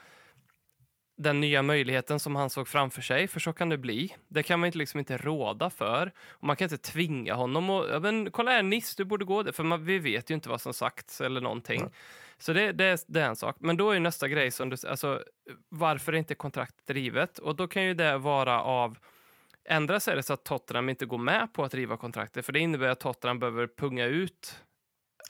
[1.17, 4.15] den nya möjligheten som han såg framför sig, för så kan det bli.
[4.27, 6.11] Det kan man inte, liksom inte råda för.
[6.29, 7.69] Och man kan inte tvinga honom.
[7.69, 9.51] Och, ja, men, kolla här, Niss, du borde gå där.
[9.51, 11.89] För man, vi vet ju inte vad som sagts eller någonting.
[12.39, 13.55] Så det, det, är- det är en sak.
[13.59, 15.23] Men då är ju nästa grej, som du, alltså,
[15.69, 17.37] varför är inte kontraktet drivet?
[17.37, 18.97] Och då kan ju det vara av
[19.65, 22.59] Ändras är det så att Tottenham inte går med på att riva kontraktet, för det
[22.59, 24.59] innebär att Tottenham behöver punga ut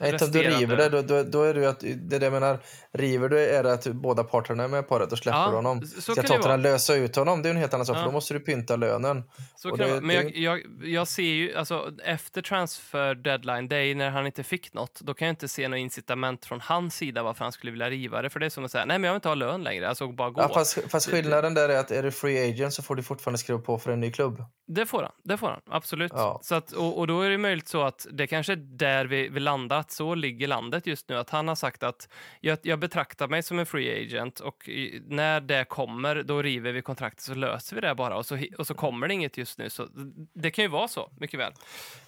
[0.00, 2.26] Nej, om du river det, då, då, då är det ju att, det är det
[2.26, 2.58] jag menar,
[2.92, 5.56] river du är det att båda parterna är med på det, då släpper Ja, du
[5.56, 5.82] honom.
[5.86, 6.22] så Ska.
[6.22, 8.00] Tottenham lösa ut honom, det är en helt annan sak, Ja.
[8.00, 9.22] för då måste du pynta lönen.
[9.56, 10.00] Så det, det-.
[10.00, 14.74] Men jag, jag, jag ser ju, alltså efter transfer deadline day, när han inte fick
[14.74, 17.90] något, då kan jag inte se något incitament från hans sida varför han skulle vilja
[17.90, 18.30] riva det.
[18.30, 20.08] För det är som att säga, nej men jag vill inte ha lön längre, alltså
[20.12, 20.40] bara gå.
[20.40, 23.38] Ja, fast, fast skillnaden där är att är du free agent så får du fortfarande
[23.38, 24.44] skriva på för en ny klubb.
[24.74, 26.12] Det får han, det får han, absolut.
[26.14, 26.40] Ja.
[26.42, 29.28] Så att, och, och då är det möjligt så att det kanske är där vi,
[29.28, 31.16] vi landar, att så ligger landet just nu.
[31.16, 32.08] Att han har sagt att
[32.40, 36.72] jag, jag betraktar mig som en free agent och i, när det kommer, då river
[36.72, 39.58] vi kontraktet så löser vi det bara och så, och så kommer det inget just
[39.58, 39.70] nu.
[39.70, 39.86] Så
[40.34, 41.52] det kan ju vara så, mycket väl.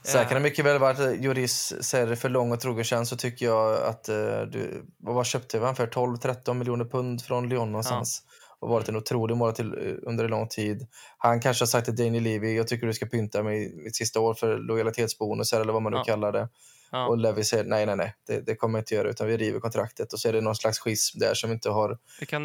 [0.03, 2.85] Sen kan det mycket väl vara att eh, Juris säger det för lång och trogen
[2.85, 5.87] tjänst så tycker jag att eh, du, vad köpte vi han för?
[5.87, 8.23] 12-13 miljoner pund från Lyon någonstans.
[8.63, 10.87] Och varit en otrolig mål till, eh, under en lång tid.
[11.19, 14.21] Han kanske har sagt till Daniel Levy, jag tycker du ska pynta mig mitt sista
[14.21, 16.05] år för lojalitetsbonusar eller vad man nu Ja.
[16.05, 16.49] kallar det.
[16.91, 17.07] Ja.
[17.07, 19.61] Och Levy säger nej, nej, nej, det, det kommer jag inte göra utan vi river
[19.61, 21.99] kontraktet och så är det någon slags schism där som inte har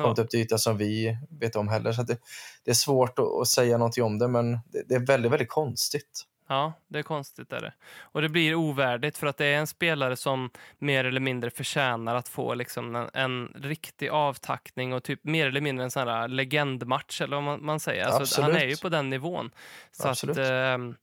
[0.03, 1.91] kommit upp till ytan som vi vet om heller.
[1.91, 2.17] Så det,
[2.65, 5.49] det är svårt att, att säga någonting om det men det, det är väldigt, väldigt
[5.49, 6.23] konstigt.
[6.47, 7.53] Ja, det är konstigt.
[7.53, 7.73] Är det.
[7.99, 12.15] Och det blir ovärdigt för att det är en spelare som mer eller mindre förtjänar
[12.15, 16.27] att få liksom en, en riktig avtackning och typ mer eller mindre en sån här
[16.27, 18.05] legendmatch eller vad man, man säger.
[18.05, 19.51] Alltså, han är ju på den nivån.
[19.91, 20.37] Så Absolut.
[20.37, 20.95] att ehm,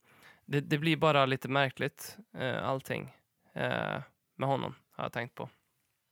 [0.45, 3.15] det, det blir bara lite märkligt eh, allting
[3.53, 4.01] eh,
[4.35, 5.49] med honom har jag tänkt på.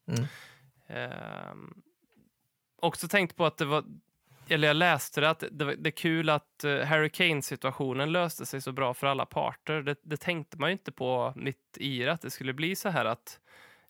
[0.07, 0.25] Mm.
[0.87, 1.81] Ehm,
[2.75, 3.83] också tänkt på att det var
[4.49, 8.61] eller jag läste det, att det, det är kul att eh, Harry Kane-situationen löste sig
[8.61, 9.81] så bra för alla parter.
[9.81, 12.89] Det, det tänkte man ju inte på mitt i det, att det skulle bli så
[12.89, 13.39] här att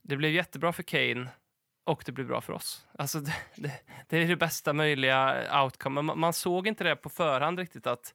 [0.02, 1.28] det blev jättebra för Kane
[1.84, 2.88] och det blev bra för oss.
[2.98, 3.72] Alltså det, det,
[4.10, 6.02] det är det bästa möjliga outcome.
[6.02, 8.14] Man, man såg inte det på förhand riktigt att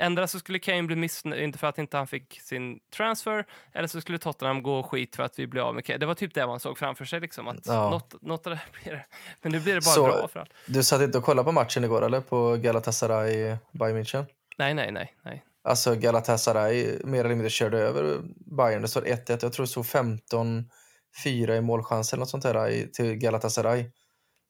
[0.00, 4.00] Ändra så skulle Kane bli missnöjd, för att inte han fick sin transfer, eller så
[4.00, 5.98] skulle Tottenham gå skit för att vi blev av med Kane.
[5.98, 7.90] Det var typ det man såg framför sig, liksom, att Ja.
[7.90, 9.06] något, något av det blir det.
[9.42, 10.50] Men nu blir det bara Så- bra för allt.
[10.66, 12.20] Du satt inte och kollade på matchen igår eller?
[12.20, 14.26] På Galatasaray Bayern München?
[14.58, 15.44] Nej, nej, nej, nej.
[15.64, 18.20] Alltså Galatasaray mer eller mindre körde över
[18.56, 18.82] Bayern.
[18.82, 19.42] Det står 1-1.
[19.42, 23.90] Jag tror det stod 15-4 i målchans eller något sånt där i, till Galatasaray.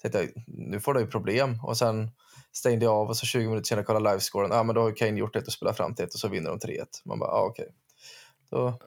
[0.03, 1.61] Tänkte jag, nu får du ju problem.
[1.64, 2.11] Och sen
[2.59, 4.51] stängde jag av och så 20 minuter senare kollade livescoren.
[4.53, 6.51] Ja, men då har Kane gjort ett och spelat fram till ett och så vinner
[6.51, 6.85] de 3-1.
[7.05, 7.69] Man bara, ja okej.
[8.51, 8.79] Då,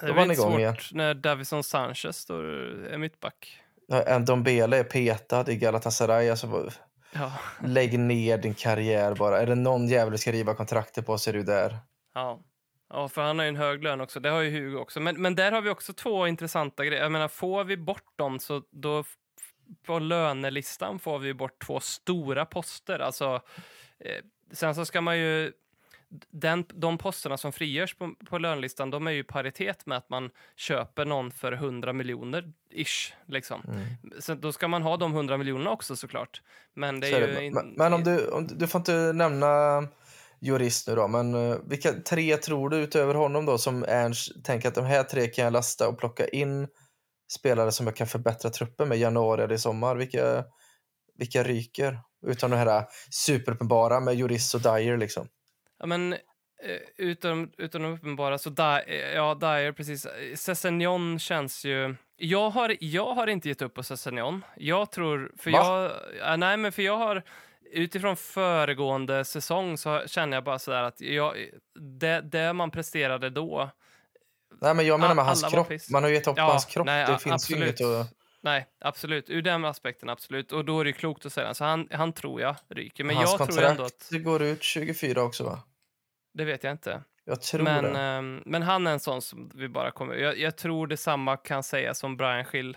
[0.00, 0.76] Det Då är var lite igång svårt igen.
[0.92, 3.58] när Davison Sanchez står, är mittback.
[4.06, 6.30] en Dombele är petad i Galatasaray.
[6.30, 6.70] Alltså,
[7.14, 7.32] Ja,
[7.64, 9.40] lägg ner din karriär bara.
[9.40, 11.78] Är det någon jävel ska riva kontraktet på så är du där.
[12.14, 12.40] ja.
[12.90, 14.20] ja, för han har ju en hög lön också.
[14.20, 15.00] Det har ju Hugo också.
[15.00, 17.02] Men, men där har vi också två intressanta grejer.
[17.02, 19.04] Jag menar, får vi bort dem så då
[19.86, 22.98] på lönelistan får vi bort två stora poster.
[22.98, 23.40] Alltså,
[23.98, 25.52] eh, sen så ska man ju
[26.30, 30.10] den, de posterna som frigörs på, på lönelistan, de är ju i paritet med att
[30.10, 33.12] man köper någon för 100 miljoner ish.
[33.26, 33.62] Liksom.
[34.20, 36.42] Så då ska man ha de 100 miljonerna också såklart.
[36.74, 37.46] Men det är är ju...
[37.46, 39.48] in- Men, men om du, om, du- du får inte nämna
[40.40, 44.68] jurist nu då, men eh, vilka tre tror du utöver honom då som Ernst tänker
[44.68, 46.68] att de här tre kan jag lasta och plocka in
[47.38, 49.96] spelare som jag kan förbättra truppen med i januari eller i sommar?
[49.96, 50.44] Vilka,
[51.18, 51.98] vilka ryker?
[52.26, 55.28] Utan det här superuppenbara med jurist och Dyer liksom.
[55.78, 56.18] Ja, men eh,
[56.96, 60.06] utom, utom de uppenbara så Di- eh, ja, Dyer, precis.
[60.36, 61.94] Sessignon känns ju...
[62.16, 64.44] Jag har, jag har inte gett upp på Sessignon.
[64.56, 65.32] Jag tror...
[65.38, 65.58] För Va?
[65.58, 67.22] jag, ja, nej, men för jag har...
[67.74, 71.34] Utifrån föregående säsong så känner jag bara sådär att jag,
[72.00, 73.70] det, det man presterade då...
[74.62, 75.68] Nej, men jag menar med hans kropp.
[75.90, 76.86] Man har ju gett upp Ja, hans kropp.
[76.86, 77.80] nej, det finns ju absolut.
[77.80, 78.14] inget att...
[78.40, 79.30] Nej, absolut.
[79.30, 80.52] Ur den aspekten, absolut.
[80.52, 81.54] Och då är det klokt att säga det.
[81.54, 83.04] Så han, han tror jag ryker.
[83.04, 84.08] Men hans jag tror ändå att...
[84.10, 85.62] det går ut 24 också va?
[86.34, 87.02] Det vet jag inte.
[87.24, 88.00] Jag tror Men, det.
[88.00, 90.14] ehm, men han är en sån som vi bara kommer...
[90.14, 92.76] Jag, jag tror detsamma kan sägas om Brian Schill.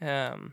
[0.00, 0.52] Ehm,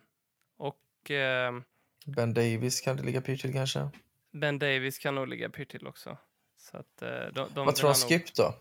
[0.58, 1.64] och ehm,
[2.06, 3.90] Ben Davis kan det ligga pyrt till kanske.
[4.32, 6.18] Ben Davis kan nog ligga pyrt till också.
[6.58, 8.56] Så att, eh, de, de Vad tror han nog- Skip då?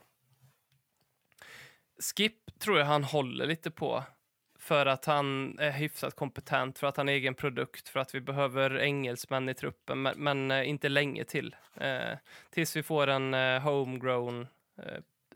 [2.02, 4.04] Skip tror jag han håller lite på.
[4.58, 8.20] För att han är hyfsat kompetent, för att han är egen produkt, för att vi
[8.20, 11.56] behöver engelsmän i truppen, men, men eh, inte länge till.
[11.74, 12.18] Eh,
[12.50, 14.46] tills vi får en eh, homegrown
[14.82, 14.84] eh,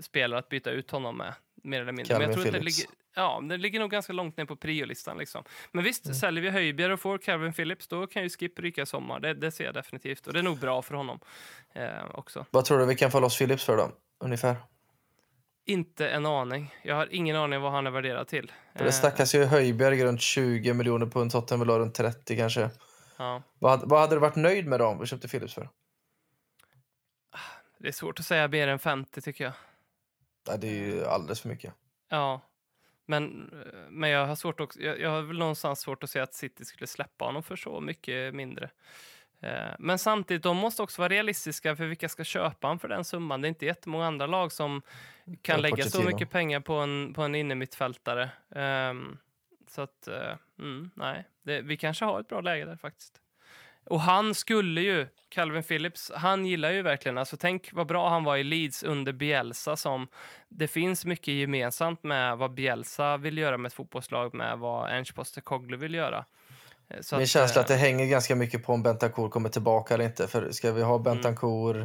[0.00, 2.14] spelare att byta ut honom med, mer eller mindre.
[2.14, 2.78] Calvin men jag tror att det Phillips.
[2.78, 5.18] ligger, ja, det ligger nog ganska långt ner på priolistan.
[5.18, 5.44] Liksom.
[5.72, 6.14] Men visst, Mm.
[6.14, 9.20] säljer vi Höjbjerg och får Calvin Phillips, då kan ju Skip ryka i sommar.
[9.20, 10.26] Det, det ser jag definitivt.
[10.26, 11.20] Och det är nog bra för honom
[11.72, 12.46] eh, också.
[12.50, 13.90] Vad tror du vi kan få loss Phillips för då?
[14.24, 14.56] Ungefär.
[15.68, 16.74] Inte en aning.
[16.82, 18.52] Jag har ingen aning vad han är värderad till.
[18.72, 22.70] Det snackas ju Höjberg runt 20 miljoner pund, Tottenham vill ha runt 30 kanske.
[23.16, 23.42] ja.
[23.58, 25.68] Vad, vad hade du varit nöjd med då om vi köpte Phillips för?
[27.78, 29.52] Det är svårt att säga mer än 50 tycker jag.
[30.48, 31.74] Nej, det är ju alldeles för mycket.
[32.08, 32.40] Ja,
[33.06, 33.50] men,
[33.90, 36.64] men jag har svårt också, jag, jag har väl någonstans svårt att se att City
[36.64, 38.70] skulle släppa honom för så mycket mindre.
[39.46, 43.04] Eh, Men samtidigt, de måste också vara realistiska för vilka ska köpa honom för den
[43.04, 43.40] summan.
[43.40, 44.82] Det är inte jättemånga andra lag som
[45.42, 48.30] kan lägga så mycket pengar på en, på en innermittfältare.
[48.48, 49.18] Um,
[49.68, 53.20] så att, eh, mm, nej, det, vi kanske har ett bra läge där faktiskt.
[53.84, 58.24] Och han skulle ju, Calvin Phillips, han gillar ju verkligen, alltså tänk vad bra han
[58.24, 60.08] var i Leeds under Bielsa som
[60.48, 65.12] det finns mycket gemensamt med vad Bielsa vill göra med ett fotbollslag med vad Ange
[65.14, 66.24] Postecoglou vill göra.
[66.90, 69.48] Eh, Så Min känsla är att det eh, hänger ganska mycket på om Bentancourt kommer
[69.48, 70.28] tillbaka eller inte.
[70.28, 70.90] För ska vi Mm.
[70.90, 71.76] ha Bentancourt,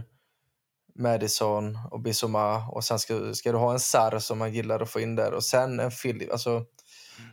[0.96, 4.90] Madison och Bissoma och sen ska, ska du ha en Sar som man gillar att
[4.90, 6.32] få in där och sen en Philip.
[6.32, 6.66] Alltså,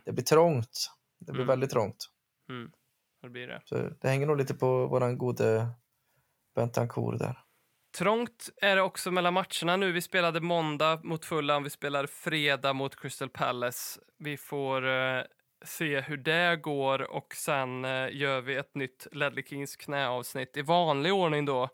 [0.04, 0.90] det blir trångt.
[1.20, 1.48] Det blir Mm.
[1.48, 2.06] väldigt trångt.
[2.50, 2.70] Mm,
[3.22, 3.62] det blir det.
[3.64, 5.68] Så det hänger nog lite på våran gode
[6.54, 7.38] Bentancourt där.
[7.98, 9.92] Trångt är det också mellan matcherna nu.
[9.92, 14.00] Vi spelade måndag mot Fulham, vi spelar fredag mot Crystal Palace.
[14.18, 15.22] Vi får eh,
[15.62, 20.56] se hur det går och sen eh, gör vi ett nytt Ledley Kings knäavsnitt.
[20.56, 21.68] I vanlig ordning då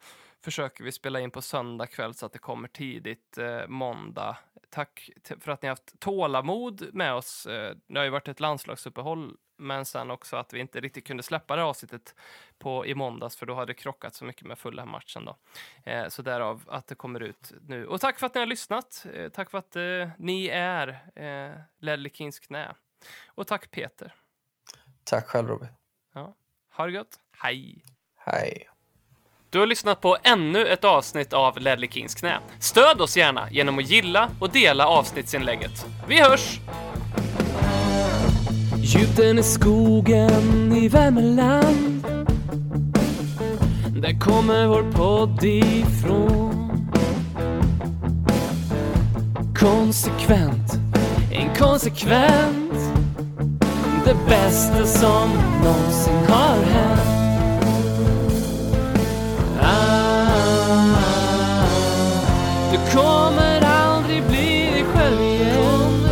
[0.44, 4.36] försöker vi spela in på söndag kväll så att det kommer tidigt eh, måndag.
[4.70, 5.10] Tack
[5.40, 7.46] för att ni haft tålamod med oss.
[7.46, 11.22] Eh, det har ju varit ett landslagsuppehåll, men sen också att vi inte riktigt kunde
[11.22, 12.14] släppa det avsnittet
[12.58, 15.36] på, i måndags, för då hade det krockat så mycket med fulla matchen då.
[15.84, 17.86] Eh, så därav att det kommer ut nu.
[17.86, 19.06] Och tack för att ni har lyssnat.
[19.14, 22.74] Eh, tack för att eh, ni är eh, Ledley Kings knä.
[23.26, 24.14] Och tack Peter.
[25.04, 25.68] Tack själv Robin.
[26.76, 27.20] Ha det gött.
[27.38, 27.84] Hej!
[28.16, 28.68] Hej.
[29.50, 32.38] Du har lyssnat på ännu ett avsnitt av Ledley Kings knä.
[32.58, 35.86] Stöd oss gärna genom att gilla och dela avsnittsinlägget.
[36.08, 36.60] Vi hörs!
[38.76, 42.02] Djupt i skogen i Värmeland
[44.02, 46.90] Där kommer vår podd ifrån
[49.54, 50.72] Konsekvent,
[51.32, 52.63] inkonsekvent
[54.04, 55.30] det bästa som
[55.64, 57.00] någonsin har hänt.
[59.62, 60.96] Ah,
[62.72, 66.08] du kommer aldrig bli dig själv igen.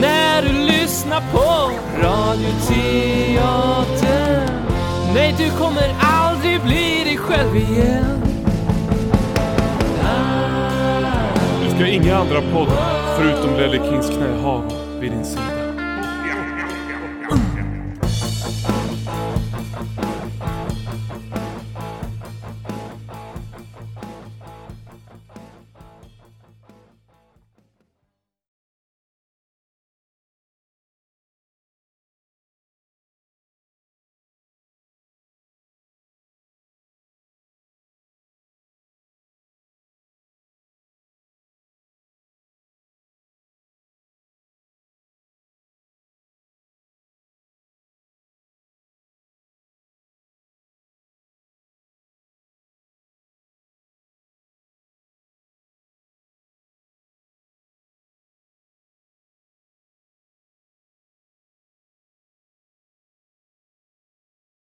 [0.00, 1.70] När du lyssnar på
[2.02, 3.28] radioteatern
[5.14, 8.22] Nej, du kommer aldrig bli dig själv igen.
[11.64, 14.62] Du ska inga andra poddar förutom Lelle Kings knä ha
[15.00, 15.57] vid din sida.